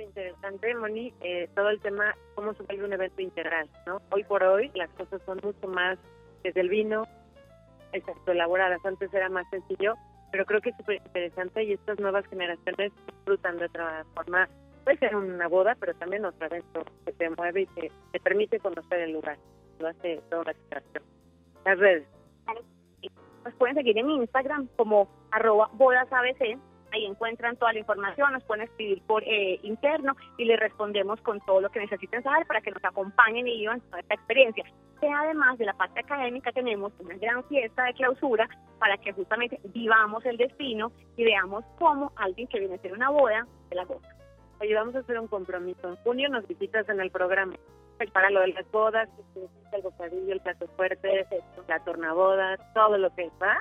interesante, 0.00 0.74
Moni, 0.76 1.12
eh, 1.20 1.48
todo 1.54 1.70
el 1.70 1.80
tema, 1.80 2.14
cómo 2.34 2.54
se 2.54 2.62
vuelve 2.64 2.84
un 2.84 2.92
evento 2.92 3.20
integral, 3.20 3.68
¿no? 3.86 4.00
Hoy 4.10 4.24
por 4.24 4.42
hoy 4.42 4.70
las 4.74 4.90
cosas 4.90 5.20
son 5.26 5.40
mucho 5.42 5.66
más 5.68 5.98
desde 6.42 6.60
el 6.60 6.68
vino, 6.68 7.04
exacto, 7.92 8.32
elaboradas. 8.32 8.84
Antes 8.84 9.12
era 9.12 9.28
más 9.28 9.48
sencillo, 9.50 9.94
pero 10.30 10.44
creo 10.44 10.60
que 10.60 10.70
es 10.70 10.76
súper 10.76 10.96
interesante 11.04 11.64
y 11.64 11.72
estas 11.72 11.98
nuevas 11.98 12.24
generaciones 12.26 12.92
disfrutan 13.06 13.58
de 13.58 13.66
otra 13.66 14.04
forma. 14.14 14.48
Puede 14.88 15.00
ser 15.00 15.16
una 15.16 15.48
boda, 15.48 15.76
pero 15.78 15.92
también 15.96 16.24
otro 16.24 16.46
evento 16.46 16.82
que 17.04 17.12
te 17.12 17.28
mueve 17.28 17.60
y 17.60 17.66
te, 17.66 17.92
te 18.10 18.20
permite 18.20 18.58
conocer 18.58 19.00
el 19.00 19.12
lugar. 19.12 19.36
Lo 19.80 19.88
hace 19.88 20.18
toda 20.30 20.44
la 20.44 20.54
situación. 20.54 21.02
Las 21.66 21.78
redes. 21.78 22.08
Nos 23.44 23.52
pueden 23.56 23.74
seguir 23.74 23.98
en 23.98 24.08
Instagram 24.08 24.66
como 24.76 25.06
arroba 25.30 25.70
Ahí 26.90 27.04
encuentran 27.04 27.58
toda 27.58 27.74
la 27.74 27.80
información, 27.80 28.32
nos 28.32 28.42
pueden 28.44 28.64
escribir 28.64 29.02
por 29.02 29.22
eh, 29.24 29.60
interno 29.62 30.16
y 30.38 30.46
les 30.46 30.58
respondemos 30.58 31.20
con 31.20 31.38
todo 31.40 31.60
lo 31.60 31.68
que 31.68 31.80
necesiten 31.80 32.22
saber 32.22 32.46
para 32.46 32.62
que 32.62 32.70
nos 32.70 32.82
acompañen 32.82 33.46
y 33.46 33.58
vivan 33.58 33.82
toda 33.82 34.00
esta 34.00 34.14
experiencia. 34.14 34.64
Que 35.02 35.06
además 35.10 35.58
de 35.58 35.66
la 35.66 35.74
parte 35.74 36.00
académica 36.00 36.50
tenemos 36.50 36.94
una 36.98 37.14
gran 37.16 37.44
fiesta 37.44 37.84
de 37.84 37.92
clausura 37.92 38.48
para 38.78 38.96
que 38.96 39.12
justamente 39.12 39.60
vivamos 39.64 40.24
el 40.24 40.38
destino 40.38 40.92
y 41.18 41.24
veamos 41.24 41.62
cómo 41.78 42.10
alguien 42.16 42.48
que 42.48 42.58
viene 42.58 42.76
a 42.76 42.78
hacer 42.78 42.94
una 42.94 43.10
boda 43.10 43.46
se 43.68 43.74
la 43.74 43.84
goza. 43.84 44.17
Oye, 44.60 44.74
vamos 44.74 44.94
a 44.94 45.00
hacer 45.00 45.18
un 45.18 45.28
compromiso. 45.28 45.88
En 45.88 45.96
junio 45.96 46.28
nos 46.28 46.46
visitas 46.46 46.88
en 46.88 47.00
el 47.00 47.10
programa 47.10 47.54
para 48.12 48.30
lo 48.30 48.40
de 48.40 48.48
las 48.48 48.70
bodas, 48.70 49.08
el 49.72 49.82
bocadillo, 49.82 50.32
el 50.32 50.40
plato 50.40 50.66
fuerte, 50.76 51.26
la 51.66 51.80
tornaboda, 51.80 52.56
todo 52.74 52.96
lo 52.96 53.12
que 53.14 53.30
va. 53.42 53.58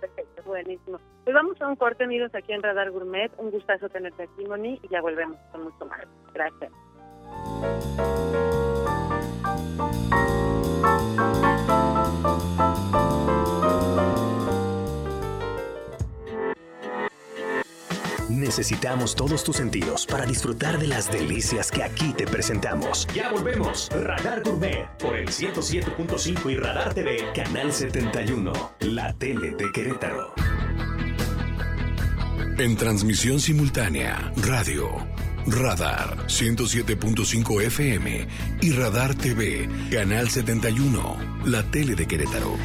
Perfecto, 0.00 0.42
buenísimo. 0.44 1.00
Pues 1.24 1.34
vamos 1.34 1.60
a 1.60 1.68
un 1.68 1.76
corte, 1.76 2.04
amigos, 2.04 2.34
aquí 2.34 2.52
en 2.52 2.62
Radar 2.62 2.90
Gourmet. 2.90 3.32
Un 3.38 3.50
gustazo 3.50 3.88
tenerte 3.88 4.24
aquí, 4.24 4.44
Moni, 4.44 4.78
y 4.82 4.88
ya 4.88 5.00
volvemos 5.00 5.38
con 5.50 5.64
mucho 5.64 5.86
más. 5.86 6.06
Gracias. 6.34 6.70
Necesitamos 18.44 19.16
todos 19.16 19.42
tus 19.42 19.56
sentidos 19.56 20.04
para 20.04 20.26
disfrutar 20.26 20.78
de 20.78 20.86
las 20.86 21.10
delicias 21.10 21.70
que 21.70 21.82
aquí 21.82 22.12
te 22.12 22.26
presentamos. 22.26 23.08
Ya 23.14 23.30
volvemos. 23.32 23.88
Radar 23.90 24.42
Gourmet 24.42 24.86
por 24.98 25.16
el 25.16 25.28
107.5 25.28 26.52
y 26.52 26.56
Radar 26.56 26.92
TV, 26.92 27.24
Canal 27.34 27.72
71, 27.72 28.52
la 28.80 29.14
tele 29.14 29.52
de 29.52 29.72
Querétaro. 29.72 30.34
En 32.58 32.76
transmisión 32.76 33.40
simultánea, 33.40 34.30
radio, 34.36 34.90
Radar 35.46 36.26
107.5 36.26 37.62
FM 37.62 38.28
y 38.60 38.72
Radar 38.72 39.14
TV, 39.14 39.70
Canal 39.90 40.28
71, 40.28 41.40
la 41.46 41.62
tele 41.70 41.94
de 41.94 42.06
Querétaro. 42.06 42.58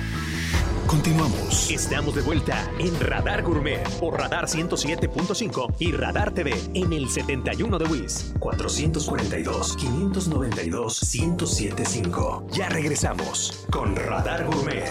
Continuamos. 0.90 1.70
Estamos 1.70 2.16
de 2.16 2.24
vuelta 2.24 2.68
en 2.80 3.00
Radar 3.00 3.44
Gourmet 3.44 3.88
por 4.00 4.18
Radar 4.18 4.46
107.5 4.46 5.76
y 5.78 5.92
Radar 5.92 6.34
TV 6.34 6.52
en 6.74 6.92
el 6.94 7.08
71 7.08 7.78
de 7.78 7.86
WIS 7.86 8.34
442 8.40 9.78
592 9.78 11.14
1075. 11.14 12.48
Ya 12.50 12.70
regresamos 12.70 13.68
con 13.72 13.96
Radar 13.96 14.48
Gourmet. 14.48 14.90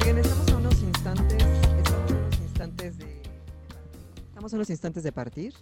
Oigan, 0.00 0.16
estamos 0.16 0.50
a 0.50 0.56
unos 0.56 0.80
instantes, 0.80 1.42
estamos 1.76 2.10
a 2.10 2.14
unos 2.14 2.40
instantes 2.40 2.96
de 2.96 3.22
estamos 4.28 4.52
a 4.54 4.56
unos 4.56 4.70
instantes 4.70 5.02
de 5.02 5.12
partir. 5.12 5.52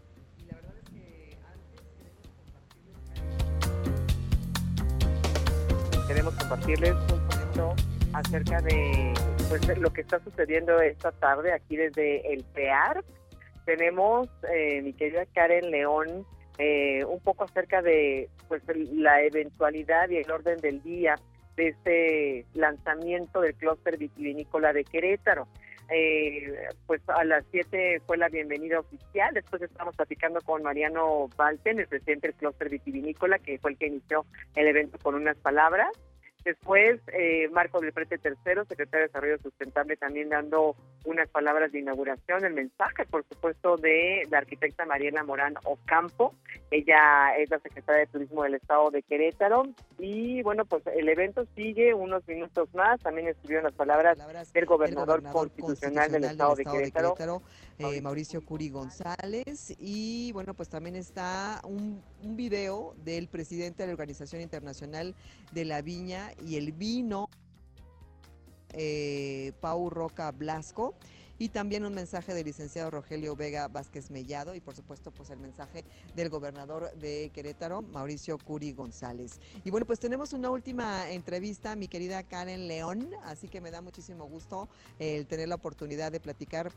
Queremos 6.15 6.35
compartirles 6.37 6.95
un 7.13 7.27
poquito 7.27 7.75
acerca 8.13 8.61
de 8.63 9.13
pues, 9.49 9.79
lo 9.79 9.93
que 9.93 10.03
está 10.03 10.21
sucediendo 10.21 10.81
esta 10.81 11.11
tarde 11.11 11.53
aquí 11.53 11.77
desde 11.77 12.33
el 12.33 12.45
PEAR. 12.55 13.05
Tenemos, 13.65 14.29
eh, 14.49 14.81
mi 14.83 14.93
querida 14.93 15.27
Karen 15.35 15.73
León, 15.73 16.25
eh, 16.59 17.05
un 17.05 17.19
poco 17.19 17.43
acerca 17.43 17.83
de 17.83 18.31
pues 18.47 18.63
la 18.93 19.23
eventualidad 19.23 20.09
y 20.09 20.19
el 20.19 20.31
orden 20.31 20.61
del 20.61 20.85
día 20.85 21.17
de 21.57 21.69
este 21.71 22.47
lanzamiento 22.55 23.41
del 23.41 23.57
clúster 23.57 23.99
vitivinícola 23.99 24.73
de 24.73 24.85
Querétaro. 24.85 25.49
Eh, 25.91 26.69
pues 26.87 27.03
a 27.09 27.25
las 27.25 27.45
7 27.51 28.01
fue 28.07 28.17
la 28.17 28.29
bienvenida 28.29 28.81
oficial, 28.81 29.35
después 29.35 29.61
estamos 29.61 29.95
platicando 29.95 30.41
con 30.41 30.63
Mariano 30.63 31.29
Valten, 31.37 31.79
el 31.79 31.87
presidente 31.87 32.29
del 32.29 32.37
clúster 32.37 32.71
vitivinícola, 32.71 33.39
que 33.39 33.59
fue 33.59 33.73
el 33.73 33.79
que 33.79 33.89
inició 33.89 34.25
el 34.55 34.67
evento 34.67 34.99
con 35.03 35.15
unas 35.15 35.37
palabras. 35.37 35.89
Después, 36.45 37.01
eh, 37.13 37.49
Marco 37.53 37.81
del 37.81 37.93
Prete 37.93 38.19
Tercero, 38.19 38.67
secretario 38.67 39.05
de 39.05 39.07
Desarrollo 39.09 39.39
Sustentable, 39.39 39.97
también 39.97 40.29
dando 40.29 40.77
unas 41.07 41.29
palabras 41.31 41.73
de 41.73 41.79
inauguración, 41.79 42.45
el 42.45 42.53
mensaje, 42.53 43.07
por 43.07 43.25
supuesto, 43.27 43.77
de 43.79 44.27
la 44.31 44.39
arquitecta 44.39 44.85
Mariela 44.85 45.25
Morán 45.25 45.55
Ocampo. 45.65 46.35
Ella 46.71 47.35
es 47.39 47.49
la 47.49 47.59
secretaria 47.61 48.01
de 48.01 48.07
Turismo 48.09 48.43
del 48.43 48.55
Estado 48.55 48.91
de 48.91 49.03
Querétaro. 49.03 49.65
Y 49.99 50.43
bueno, 50.43 50.67
pues 50.67 50.83
el 50.95 51.09
evento 51.09 51.47
sigue 51.57 51.95
unos 51.95 52.27
minutos 52.29 52.69
más. 52.75 53.01
También 53.01 53.29
estuvieron 53.29 53.65
las 53.65 53.75
palabras, 53.75 54.19
del, 54.53 54.67
gobernador 54.67 55.23
constitucional, 55.23 56.13
del 56.13 56.25
Estado, 56.25 56.57
de 56.57 56.65
Querétaro, 56.65 57.15
eh, 57.79 58.01
Mauricio 58.01 58.45
Curi 58.45 58.69
González. 58.71 59.75
Y 59.79 60.33
bueno, 60.33 60.55
pues 60.55 60.69
también 60.69 60.97
está 60.97 61.61
un, 61.65 62.03
un 62.23 62.37
video 62.37 62.95
del 63.05 63.29
presidente 63.29 63.83
de 63.83 63.89
la 63.89 63.93
Organización 63.95 64.43
Internacional 64.43 65.15
de 65.53 65.65
la 65.65 65.83
Viña 65.83 66.33
y 66.45 66.57
el 66.57 66.73
vino, 66.73 67.29
eh, 68.71 69.53
Pau 69.61 69.91
Roca 69.91 70.31
Blasco, 70.33 70.95
y 71.39 71.49
también 71.49 71.85
un 71.85 71.95
mensaje 71.95 72.33
del 72.33 72.47
licenciado 72.47 72.91
Rogelio 72.91 73.35
Vega 73.35 73.69
Vázquez 73.69 74.11
Mellado 74.11 74.55
y 74.55 74.61
por 74.61 74.77
supuesto 74.77 75.11
pues 75.11 75.31
el 75.31 75.39
mensaje 75.39 75.85
del 76.15 76.29
gobernador 76.29 76.93
de 76.95 77.31
Querétaro, 77.35 77.83
Mauricio 77.83 78.39
Curi 78.39 78.73
González. 78.73 79.41
Y 79.65 79.71
bueno, 79.71 79.87
pues 79.87 79.99
tenemos 79.99 80.33
una 80.33 80.51
última 80.51 81.11
entrevista, 81.11 81.75
mi 81.77 81.89
querida 81.89 82.23
Karen 82.23 82.69
León, 82.69 83.11
así 83.25 83.49
que 83.49 83.61
me 83.61 83.71
da 83.71 83.81
muchísimo 83.81 84.27
gusto 84.27 84.69
el 84.99 85.27
tener 85.27 85.49
la 85.49 85.57
oportunidad 85.57 86.13
de 86.13 86.21
platicar 86.21 86.71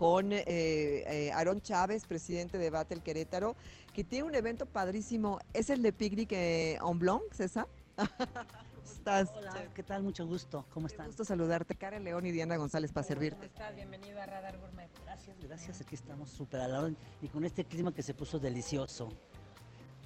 con 0.00 0.32
eh, 0.32 0.44
eh, 0.46 1.30
Aarón 1.34 1.60
Chávez, 1.60 2.06
presidente 2.06 2.56
de 2.56 2.70
Battle 2.70 3.02
Querétaro, 3.02 3.54
que 3.92 4.02
tiene 4.02 4.24
un 4.24 4.34
evento 4.34 4.64
padrísimo. 4.64 5.40
¿Es 5.52 5.68
el 5.68 5.82
de 5.82 5.92
Picnic 5.92 6.32
eh, 6.32 6.76
en 6.76 6.98
Blanc, 6.98 7.20
César? 7.32 7.68
estás? 8.82 9.30
Hola, 9.36 9.52
¿qué 9.74 9.82
tal? 9.82 10.02
Mucho 10.02 10.26
gusto. 10.26 10.64
¿Cómo 10.72 10.86
estás? 10.86 11.08
Gusto 11.08 11.26
saludarte, 11.26 11.74
Karen 11.74 12.02
León 12.02 12.24
y 12.24 12.30
Diana 12.30 12.56
González, 12.56 12.92
para 12.92 13.06
servirte. 13.06 13.36
¿Cómo 13.36 13.44
estás? 13.44 13.76
Bienvenido 13.76 14.18
a 14.22 14.24
Radar 14.24 14.56
Gourmet. 14.56 14.88
Gracias, 15.04 15.36
gracias. 15.38 15.80
Aquí 15.82 15.96
estamos 15.96 16.30
súper 16.30 16.62
al 16.62 16.72
lado 16.72 16.90
y 17.20 17.28
con 17.28 17.44
este 17.44 17.66
clima 17.66 17.92
que 17.92 18.02
se 18.02 18.14
puso 18.14 18.38
delicioso. 18.38 19.10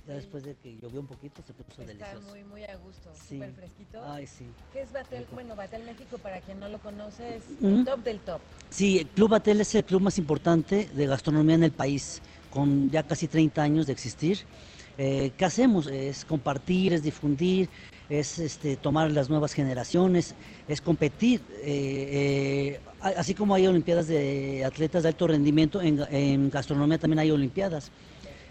Ya 0.07 0.15
después 0.15 0.45
de 0.45 0.55
que 0.63 0.77
llovió 0.83 1.01
un 1.01 1.07
poquito, 1.07 1.43
se 1.47 1.55
puso 1.55 1.81
Está 1.81 1.85
delicioso. 1.85 2.29
muy, 2.29 2.45
muy 2.45 2.65
a 2.65 2.77
gusto. 2.77 3.11
Sí. 3.15 3.37
Súper 3.37 3.53
fresquito. 3.55 4.03
Ay, 4.05 4.27
sí. 4.27 4.45
¿Qué 4.73 4.83
es 4.83 4.93
Batel? 4.93 5.27
Bueno, 5.33 5.57
Batel 5.57 5.83
México, 5.85 6.19
para 6.19 6.41
quien 6.41 6.61
no 6.61 6.69
lo 6.69 6.79
conoce, 6.79 7.37
es 7.37 7.45
Ujú. 7.59 7.79
el 7.79 7.85
top 7.85 8.05
del 8.05 8.19
top. 8.21 8.41
Sí, 8.69 8.99
el 8.99 9.07
Club 9.09 9.31
Batel 9.31 9.61
es 9.63 9.75
el 9.75 9.85
club 9.85 10.03
más 10.03 10.19
importante 10.19 10.89
de 10.95 11.07
gastronomía 11.07 11.55
en 11.55 11.65
el 11.65 11.73
país, 11.73 12.21
con 12.51 12.91
ya 12.91 13.03
casi 13.03 13.29
30 13.29 13.63
años 13.63 13.87
de 13.87 13.93
existir. 13.95 14.41
Eh, 14.99 15.33
¿Qué 15.37 15.45
hacemos? 15.47 15.87
Es 15.87 16.25
compartir, 16.25 16.93
es 16.93 17.03
difundir, 17.03 17.69
es 18.11 18.39
este, 18.39 18.77
tomar 18.77 19.11
las 19.11 19.31
nuevas 19.31 19.55
generaciones, 19.55 20.35
es 20.69 20.81
competir. 20.83 21.41
Eh, 21.63 22.79
eh, 22.79 22.81
así 23.17 23.35
como 23.35 23.55
hay 23.55 23.67
Olimpiadas 23.67 24.07
de 24.07 24.65
atletas 24.67 25.03
de 25.03 25.09
alto 25.09 25.27
rendimiento, 25.27 25.81
en, 25.81 26.01
en 26.11 26.51
gastronomía 26.51 26.99
también 26.99 27.21
hay 27.21 27.31
Olimpiadas. 27.31 27.91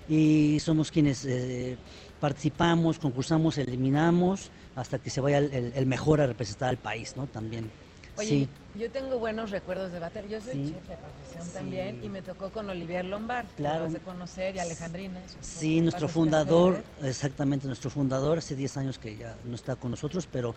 Y 0.08 0.60
somos 0.60 0.92
quienes 0.92 1.24
eh, 1.26 1.78
participamos, 2.20 3.00
concursamos, 3.00 3.58
eliminamos, 3.58 4.52
hasta 4.76 5.00
que 5.00 5.10
se 5.10 5.22
vaya 5.22 5.38
el, 5.38 5.54
el- 5.54 5.74
el 5.76 5.86
mejor 5.86 6.22
a 6.22 6.28
representar 6.28 6.70
al 6.70 6.78
país, 6.78 7.16
¿no? 7.16 7.28
También. 7.28 7.72
Oye, 8.16 8.28
sí. 8.28 8.50
yo 8.76 8.92
tengo 8.92 9.18
buenos 9.18 9.50
recuerdos 9.50 9.92
de 9.92 9.98
Batel. 9.98 10.28
Yo 10.30 10.40
soy 10.40 10.54
Sí. 10.54 10.74
chef 10.74 10.88
de 10.88 10.98
profesión 10.98 11.44
Sí. 11.46 11.52
también 11.54 12.00
y 12.04 12.10
me 12.10 12.22
tocó 12.22 12.52
con 12.52 12.70
Olivier 12.70 13.06
Lombard. 13.06 13.48
que 13.48 13.56
Claro. 13.56 13.86
vas 13.86 13.96
a 13.96 14.00
conocer, 14.00 14.56
y 14.56 14.60
Alejandrina. 14.60 15.20
Sí, 15.42 15.76
que 15.78 15.82
nuestro 15.82 16.08
fundador, 16.08 16.84
exactamente, 17.02 17.66
nuestro 17.66 17.90
fundador, 17.90 18.38
hace 18.38 18.56
10 18.56 18.78
años 18.78 19.00
que 19.00 19.18
ya 19.18 19.36
no 19.46 19.56
está 19.56 19.76
con 19.76 19.90
nosotros, 19.92 20.28
pero 20.32 20.54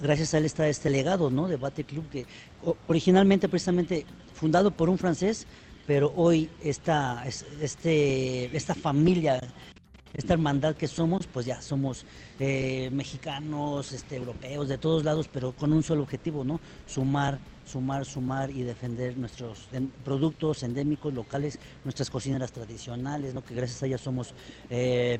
gracias 0.00 0.32
a 0.32 0.38
él 0.38 0.46
está 0.46 0.66
este 0.68 0.88
legado, 0.88 1.30
¿no? 1.30 1.46
De 1.46 1.56
Bate 1.56 1.84
Club, 1.84 2.08
que 2.08 2.26
originalmente, 2.88 3.48
precisamente, 3.50 4.06
fundado 4.32 4.70
por 4.70 4.88
un 4.88 4.96
francés, 4.96 5.46
pero 5.86 6.12
hoy 6.16 6.50
esta, 6.60 7.24
es- 7.26 7.44
este, 7.60 8.54
esta 8.56 8.74
familia, 8.74 9.40
esta 10.12 10.34
hermandad 10.34 10.76
que 10.76 10.86
somos, 10.86 11.26
pues 11.26 11.44
ya 11.46 11.60
somos 11.60 12.06
eh, 12.38 12.88
mexicanos, 12.92 13.92
este, 13.92 14.16
europeos, 14.16 14.68
de 14.68 14.78
todos 14.78 15.04
lados, 15.04 15.28
pero 15.28 15.52
con 15.54 15.72
un 15.72 15.82
solo 15.82 16.02
objetivo, 16.04 16.44
¿no? 16.44 16.60
Sumar, 16.86 17.40
sumar, 17.64 18.04
sumar 18.04 18.50
y 18.50 18.62
defender 18.62 19.16
nuestros 19.18 19.68
productos 20.04 20.62
endémicos, 20.62 21.12
locales, 21.12 21.58
nuestras 21.82 22.10
cocineras 22.10 22.52
tradicionales, 22.52 23.34
¿no? 23.34 23.42
Que 23.42 23.54
gracias 23.56 23.82
a 23.82 23.86
ellas 23.86 24.00
somos 24.02 24.34
eh, 24.68 25.18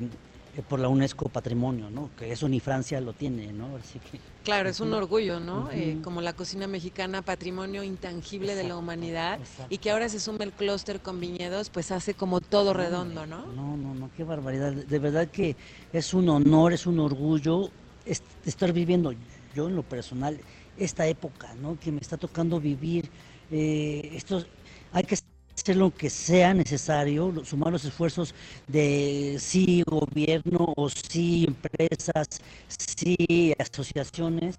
por 0.61 0.79
la 0.79 0.87
UNESCO 0.89 1.29
Patrimonio, 1.29 1.89
¿no? 1.89 2.09
Que 2.17 2.31
eso 2.31 2.47
ni 2.47 2.59
Francia 2.59 3.01
lo 3.01 3.13
tiene, 3.13 3.51
¿no? 3.53 3.75
Así 3.75 3.99
que... 3.99 4.19
Claro, 4.43 4.69
es 4.69 4.79
un 4.79 4.93
orgullo, 4.93 5.39
¿no? 5.39 5.69
Eh, 5.71 5.97
como 6.03 6.21
la 6.21 6.33
cocina 6.33 6.67
mexicana, 6.67 7.21
patrimonio 7.21 7.83
intangible 7.83 8.53
de 8.55 8.63
la 8.63 8.77
humanidad, 8.77 9.39
exacto. 9.39 9.73
y 9.73 9.79
que 9.79 9.89
ahora 9.91 10.07
se 10.07 10.19
suma 10.19 10.43
el 10.43 10.51
clúster 10.53 10.99
con 11.01 11.19
viñedos, 11.19 11.69
pues 11.69 11.91
hace 11.91 12.13
como 12.13 12.41
todo 12.41 12.73
redondo, 12.73 13.25
¿no? 13.25 13.45
No, 13.47 13.75
no, 13.75 13.95
no, 13.95 14.09
qué 14.15 14.23
barbaridad. 14.23 14.71
De 14.73 14.99
verdad 14.99 15.27
que 15.29 15.55
es 15.91 16.13
un 16.13 16.29
honor, 16.29 16.73
es 16.73 16.85
un 16.85 16.99
orgullo 16.99 17.69
est- 18.05 18.23
estar 18.45 18.71
viviendo 18.71 19.13
yo 19.55 19.67
en 19.67 19.75
lo 19.75 19.83
personal 19.83 20.39
esta 20.77 21.07
época, 21.07 21.53
¿no? 21.55 21.79
Que 21.79 21.91
me 21.91 21.99
está 21.99 22.17
tocando 22.17 22.59
vivir. 22.59 23.09
Eh, 23.51 24.11
esto, 24.13 24.43
hay 24.91 25.03
que 25.03 25.17
hacer 25.65 25.77
lo 25.77 25.89
que 25.91 26.11
sea 26.11 26.53
necesario, 26.53 27.33
sumar 27.43 27.71
los 27.73 27.83
esfuerzos 27.85 28.35
de 28.67 29.37
sí 29.39 29.81
gobierno 29.87 30.71
o 30.77 30.89
sí 30.89 31.45
empresas, 31.47 32.27
sí 32.67 33.51
asociaciones. 33.57 34.55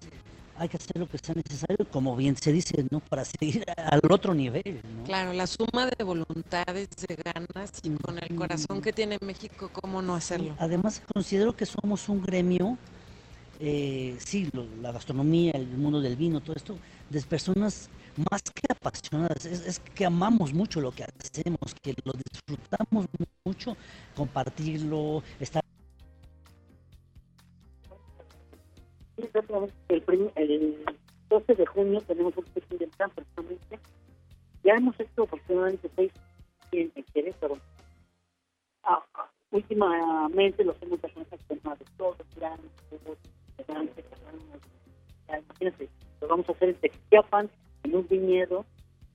Hay 0.55 0.67
que 0.67 0.75
hacer 0.75 0.97
lo 0.97 1.07
que 1.07 1.17
sea 1.19 1.33
necesario, 1.35 1.87
como 1.91 2.13
bien 2.17 2.35
se 2.35 2.51
dice, 2.51 2.83
¿no? 2.91 2.99
Para 3.09 3.23
seguir 3.23 3.63
al 3.77 4.01
otro 4.09 4.33
nivel, 4.33 4.81
¿no? 4.97 5.05
Claro, 5.05 5.31
la 5.31 5.47
suma 5.47 5.85
de 5.97 6.03
voluntades, 6.03 6.87
de 7.07 7.15
ganas 7.23 7.69
y 7.83 7.89
con 7.91 8.17
el 8.21 8.35
corazón 8.35 8.81
que 8.81 8.91
tiene 8.91 9.17
México, 9.23 9.69
¿cómo 9.71 10.01
no 10.01 10.13
hacerlo? 10.15 10.57
Además, 10.59 11.01
considero 11.13 11.53
que 11.55 11.65
somos 11.65 12.09
un 12.09 12.21
gremio, 12.21 12.77
eh, 13.59 14.17
sí, 14.25 14.49
lo- 14.53 14.67
la 14.81 14.91
gastronomía, 14.91 15.51
el 15.53 15.67
mundo 15.77 16.01
del 16.01 16.15
vino, 16.17 16.41
todo 16.41 16.55
esto, 16.55 16.77
de 17.09 17.21
personas 17.21 17.89
más 18.17 18.41
que 18.43 18.71
apasionadas, 18.71 19.45
es, 19.45 19.65
es 19.65 19.79
que 19.79 20.05
amamos 20.05 20.53
mucho 20.53 20.81
lo 20.81 20.91
que 20.91 21.03
hacemos, 21.03 21.75
que 21.81 21.93
lo 22.03 22.13
disfrutamos 22.13 23.05
mucho, 23.45 23.77
compartirlo, 24.15 25.23
estar 25.39 25.63
El, 29.89 30.31
el 30.35 30.85
12 31.29 31.55
de 31.55 31.65
junio 31.65 32.01
tenemos 32.01 32.37
un 32.37 32.45
festival 32.45 32.79
del 32.79 32.91
campo, 32.91 33.15
precisamente. 33.15 33.79
Ya 34.63 34.73
hemos 34.73 34.99
hecho 34.99 35.23
aproximadamente 35.23 35.89
seis 35.95 36.11
en 36.71 36.91
en 36.95 37.03
Querétaro. 37.05 37.57
Ah, 38.83 39.03
últimamente 39.51 40.63
los 40.63 40.81
hemos 40.81 40.99
hecho 41.03 41.19
de 41.19 41.85
todos, 41.97 42.17
grandes, 42.35 42.71
todos, 42.89 43.17
grandes, 43.67 44.05
Imagínate, 45.27 45.89
lo 46.21 46.27
vamos 46.27 46.47
a 46.47 46.51
hacer 46.53 46.69
en 46.69 46.75
Tequiapan, 46.75 47.49
en 47.83 47.95
un 47.95 48.07
viñedo, 48.07 48.65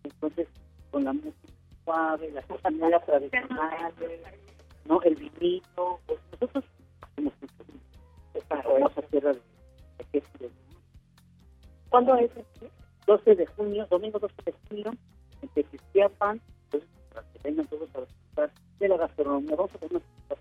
entonces 0.04 0.48
con 0.90 1.04
la 1.04 1.12
música 1.12 1.36
suave, 1.84 2.30
las 2.32 2.46
cocineras 2.46 3.04
tradicionales, 3.04 4.20
¿no? 4.84 5.02
el 5.02 5.16
vinito, 5.16 6.00
pues 6.06 6.20
nosotros 6.32 6.64
hacemos 7.00 7.32
esta 8.34 8.58
hermosa 8.58 9.02
tierra 9.02 9.32
de 9.32 10.22
¿Cuándo 11.88 12.16
es? 12.16 12.30
12 13.06 13.34
de 13.34 13.46
junio, 13.46 13.86
domingo 13.90 14.18
12 14.18 14.34
de 14.46 14.54
junio, 14.68 14.92
en 15.42 15.48
Tequisquiapan, 15.50 16.40
pues, 16.70 16.84
para 17.12 17.26
que 17.32 17.38
vengan 17.44 17.66
todos 17.66 17.88
a 17.94 18.00
disfrutar 18.00 18.50
de 18.78 18.88
la 18.88 18.96
gastronomía. 18.96 19.56
Vamos 19.56 19.74
a 19.74 19.78
tener 19.78 19.96
una 19.96 20.36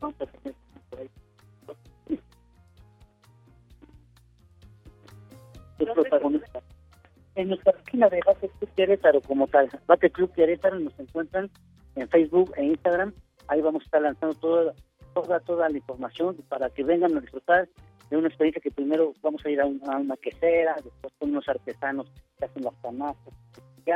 vamos 0.00 0.20
a 0.20 0.26
tener 0.26 0.54
por 0.90 1.00
ahí. 1.00 1.10
Los 5.78 5.94
protagonistas. 5.94 6.62
En 7.36 7.48
nuestra 7.48 7.72
página 7.72 8.08
de 8.08 8.20
Bate 8.24 8.48
Club 8.48 8.70
Querétaro 8.76 9.20
como 9.20 9.46
tal, 9.48 9.68
Bate 9.86 10.10
Club 10.10 10.32
Querétaro 10.32 10.78
nos 10.78 10.98
encuentran 11.00 11.50
en 11.96 12.08
Facebook 12.08 12.52
e 12.56 12.64
Instagram. 12.64 13.12
Ahí 13.48 13.60
vamos 13.60 13.82
a 13.82 13.84
estar 13.86 14.02
lanzando 14.02 14.34
toda, 14.36 14.74
toda, 15.14 15.40
toda 15.40 15.68
la 15.68 15.76
información 15.76 16.36
para 16.48 16.70
que 16.70 16.84
vengan 16.84 17.16
a 17.16 17.20
disfrutar 17.20 17.68
de 18.10 18.16
una 18.16 18.28
experiencia 18.28 18.62
que 18.62 18.70
primero 18.70 19.14
vamos 19.22 19.44
a 19.44 19.50
ir 19.50 19.60
a, 19.60 19.66
una 19.66 20.16
quesera, 20.16 20.76
después 20.76 21.12
con 21.18 21.30
unos 21.30 21.48
artesanos 21.48 22.06
que 22.38 22.44
hacen 22.44 22.62
las 22.62 22.74
canastas, 22.82 23.34
que 23.84 23.92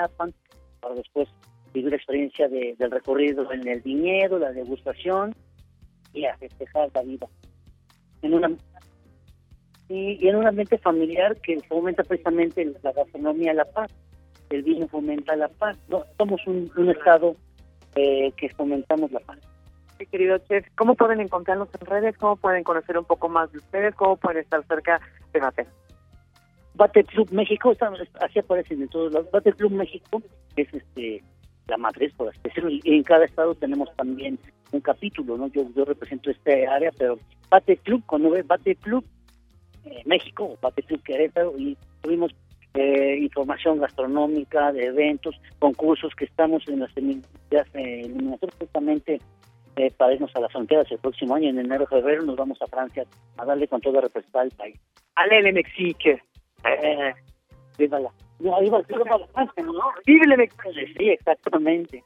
para 0.80 0.94
después 0.94 1.28
vivir 1.72 1.90
la 1.90 1.96
experiencia 1.96 2.48
de, 2.48 2.74
del 2.78 2.90
recorrido 2.90 3.50
en 3.52 3.66
el 3.68 3.80
viñedo, 3.80 4.38
la 4.38 4.52
degustación 4.52 5.34
y 6.12 6.24
a 6.24 6.36
festejar 6.38 6.90
la 6.94 7.02
vida. 7.02 7.28
En 8.22 8.34
una 8.34 8.48
y, 9.88 10.28
en 10.28 10.36
un 10.36 10.46
ambiente 10.46 10.78
familiar 10.78 11.36
que 11.40 11.60
fomenta 11.62 12.02
precisamente 12.04 12.64
la 12.82 12.92
gastronomía 12.92 13.54
la 13.54 13.64
paz, 13.64 13.90
el 14.50 14.62
vino 14.62 14.86
fomenta 14.88 15.34
la 15.36 15.48
paz. 15.48 15.78
No, 15.88 16.04
somos 16.16 16.40
un, 16.46 16.70
estado 16.90 17.36
eh, 17.94 18.32
que 18.36 18.48
fomentamos 18.50 19.10
la 19.12 19.20
paz. 19.20 19.38
Sí, 19.98 20.06
querido 20.06 20.38
chef, 20.38 20.66
¿cómo 20.76 20.94
pueden 20.94 21.20
encontrarnos 21.20 21.68
en 21.80 21.86
redes? 21.86 22.16
¿Cómo 22.18 22.36
pueden 22.36 22.62
conocer 22.62 22.98
un 22.98 23.04
poco 23.04 23.28
más 23.28 23.50
de 23.50 23.58
ustedes? 23.58 23.94
¿Cómo 23.94 24.16
pueden 24.16 24.42
estar 24.42 24.64
cerca 24.66 25.00
de 25.32 25.40
Bate? 25.40 25.66
Bate 26.74 27.02
Club 27.04 27.32
México, 27.32 27.72
así 28.20 28.38
aparecen 28.38 28.82
en 28.82 28.88
todos 28.88 29.12
lados. 29.12 29.30
Bate 29.32 29.52
Club 29.52 29.72
México 29.72 30.22
es 30.54 30.72
este 30.72 31.22
la 31.66 31.76
matriz, 31.76 32.14
por 32.14 32.28
así 32.28 32.38
decirlo, 32.42 32.70
y 32.70 32.80
en 32.84 33.02
cada 33.02 33.26
estado 33.26 33.54
tenemos 33.54 33.94
también 33.94 34.38
un 34.72 34.80
capítulo, 34.80 35.36
¿no? 35.36 35.48
Yo, 35.48 35.66
yo 35.76 35.84
represento 35.84 36.30
este 36.30 36.66
área, 36.66 36.90
pero 36.96 37.18
Bate 37.50 37.76
Club, 37.78 38.02
cuando 38.06 38.30
ve 38.30 38.42
Bate 38.42 38.76
Club 38.76 39.04
eh, 39.90 40.02
México, 40.04 40.56
Club 40.86 41.02
Querétaro, 41.02 41.54
y 41.58 41.76
tuvimos 42.02 42.34
eh, 42.74 43.18
información 43.20 43.78
gastronómica, 43.78 44.72
de 44.72 44.86
eventos, 44.86 45.40
concursos 45.58 46.14
que 46.14 46.26
estamos 46.26 46.66
en 46.68 46.80
las 46.80 46.96
eh, 46.96 48.00
eliminatorias 48.04 48.56
justamente 48.58 49.20
eh, 49.76 49.90
para 49.96 50.14
irnos 50.14 50.34
a 50.34 50.40
las 50.40 50.52
fronteras 50.52 50.90
el 50.90 50.98
próximo 50.98 51.34
año, 51.34 51.50
en 51.50 51.58
enero, 51.58 51.86
febrero, 51.86 52.22
nos 52.22 52.36
vamos 52.36 52.60
a 52.62 52.66
Francia 52.66 53.04
a 53.36 53.44
darle 53.44 53.68
con 53.68 53.80
todo 53.80 54.00
representar 54.00 54.42
al 54.42 54.50
país. 54.50 54.78
Ale 55.14 55.42
le 55.42 55.52
Mexique. 55.52 56.22
Eh, 56.64 57.14
viva 57.78 58.00
la... 58.00 58.10
No, 58.40 58.62
iba, 58.62 58.80
viva 58.82 59.18
la 59.18 59.26
Francia, 59.28 59.62
¿no? 59.62 59.72
Vive 60.06 60.26
le 60.26 60.36
Mexique. 60.36 60.94
Sí, 60.96 61.10
exactamente. 61.10 62.04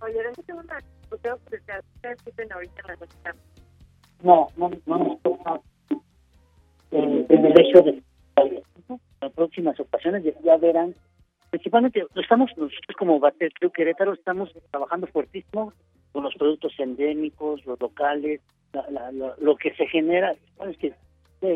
Oye, 0.00 0.18
tengo 0.46 0.60
una 0.60 0.78
pregunta 1.08 1.34
especial. 1.44 1.82
¿Ustedes 2.26 2.50
ahorita 2.52 2.82
la 2.86 2.94
noche? 2.96 3.40
No, 4.22 4.48
no, 4.56 4.70
no 4.86 5.18
toca 5.22 5.60
el 6.94 7.24
privilegio 7.26 7.82
de 7.82 8.02
las 9.20 9.32
próximas 9.32 9.78
ocasiones 9.80 10.24
ya 10.42 10.56
verán 10.56 10.94
principalmente 11.50 12.04
estamos 12.16 12.50
nosotros 12.56 12.96
como 12.98 13.20
Bater 13.20 13.52
Club 13.52 13.72
Querétaro 13.72 14.12
estamos 14.12 14.50
trabajando 14.72 15.06
fuertísimo 15.06 15.72
con 16.10 16.24
los 16.24 16.34
productos 16.34 16.72
endémicos, 16.78 17.64
los 17.64 17.78
locales, 17.80 18.40
lo 19.38 19.56
que 19.56 19.72
se 19.74 19.86
genera, 19.86 20.34
es 20.68 20.76
que 20.78 20.92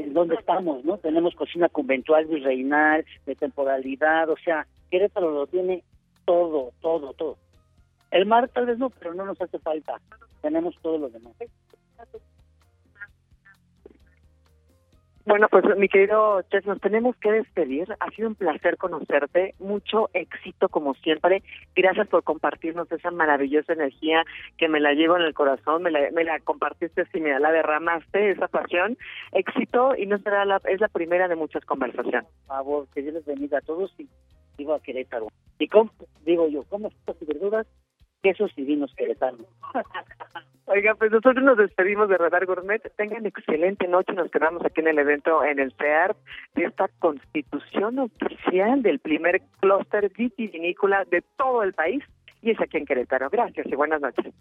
dónde 0.09 0.37
estamos, 0.37 0.85
¿no? 0.85 0.98
Tenemos 0.98 1.35
cocina 1.35 1.68
conventual, 1.68 2.27
virreinal, 2.27 3.05
de 3.27 3.35
temporalidad, 3.35 4.31
o 4.31 4.37
sea, 4.37 4.66
Querétaro 4.90 5.33
lo 5.33 5.46
tiene 5.48 5.83
todo, 6.24 6.72
todo, 6.81 7.12
todo. 7.14 7.37
El 8.12 8.27
mar 8.27 8.48
tal 8.48 8.66
vez 8.66 8.79
no, 8.79 8.90
pero 8.90 9.14
no 9.14 9.24
nos 9.24 9.40
hace 9.40 9.59
falta. 9.59 10.01
Tenemos 10.42 10.77
todo 10.81 10.98
lo 10.98 11.09
demás. 11.09 11.35
Bueno, 15.29 15.47
pues 15.51 15.62
mi 15.77 15.88
querido 15.88 16.41
Chef, 16.51 16.64
nos 16.64 16.81
tenemos 16.81 17.14
que 17.17 17.31
despedir. 17.31 17.87
Ha 18.01 18.11
sido 18.12 18.29
un 18.29 18.35
placer 18.35 18.79
conocerte. 18.79 19.55
Mucho 19.59 20.09
éxito 20.14 20.71
como 20.71 20.95
siempre. 20.95 21.43
Gracias 21.77 22.09
por 22.09 22.25
compartirnos 22.25 22.91
esa 22.91 23.11
maravillosa 23.11 23.75
energía 23.75 24.25
que 24.57 24.71
me 24.71 24.81
la 24.81 24.95
llevo 24.95 25.19
en 25.19 25.25
el 25.25 25.35
corazón. 25.35 25.83
Me 25.83 25.91
la, 25.91 26.41
compartiste 26.41 27.07
y 27.12 27.21
me 27.21 27.38
la 27.38 27.53
derramaste, 27.53 28.31
esa 28.31 28.49
pasión. 28.49 28.97
Éxito 29.33 29.95
y 29.95 30.07
no 30.07 30.17
será 30.17 30.47
la, 30.47 30.62
es 30.64 30.81
la 30.81 30.88
primera 30.88 31.29
de 31.29 31.37
muchas 31.37 31.62
conversaciones. 31.67 32.25
Por 32.47 32.57
favor, 32.57 32.87
que 32.95 33.03
Dios 33.03 33.12
les 33.12 33.27
bendiga 33.27 33.59
a 33.59 33.61
todos 33.61 33.93
y 33.99 34.09
digo 34.57 34.73
a 34.73 34.81
Querétaro. 34.81 35.29
Y 35.59 35.69
con, 35.69 35.91
digo 36.25 36.49
yo, 36.49 36.64
como 36.71 36.88
frutas 36.88 37.17
y 37.21 37.27
verduras, 37.27 37.67
quesos 38.22 38.50
y 38.57 38.64
vinos 38.64 38.94
queretanos. 38.96 39.46
Oiga, 40.66 40.94
pues 40.96 41.11
nosotros 41.11 41.42
nos 41.42 41.57
despedimos 41.57 42.11
de 42.11 42.18
Radar 42.18 42.44
Gourmet. 42.44 42.83
Tengan 42.96 43.24
excelente 43.24 43.88
noche. 43.88 44.12
Nos 44.12 44.31
quedamos 44.31 44.62
aquí 44.66 44.81
en 44.81 44.88
el 44.88 44.98
evento 44.98 45.42
en 45.42 45.59
el 45.61 45.72
CEAR 45.72 46.14
de 46.54 46.64
esta 46.64 46.88
constitución 46.98 47.98
oficial 47.98 48.83
del 48.83 48.98
primer 48.98 49.40
clúster 49.61 50.11
vitivinícola 50.11 51.07
de 51.07 51.22
todo 51.38 51.62
el 51.62 51.72
país 51.72 52.04
y 52.42 52.50
es 52.50 52.61
aquí 52.61 52.76
en 52.76 52.85
Querétaro. 52.85 53.31
Gracias 53.31 53.66
y 53.66 53.74
buenas 53.74 54.02
noches. 54.02 54.35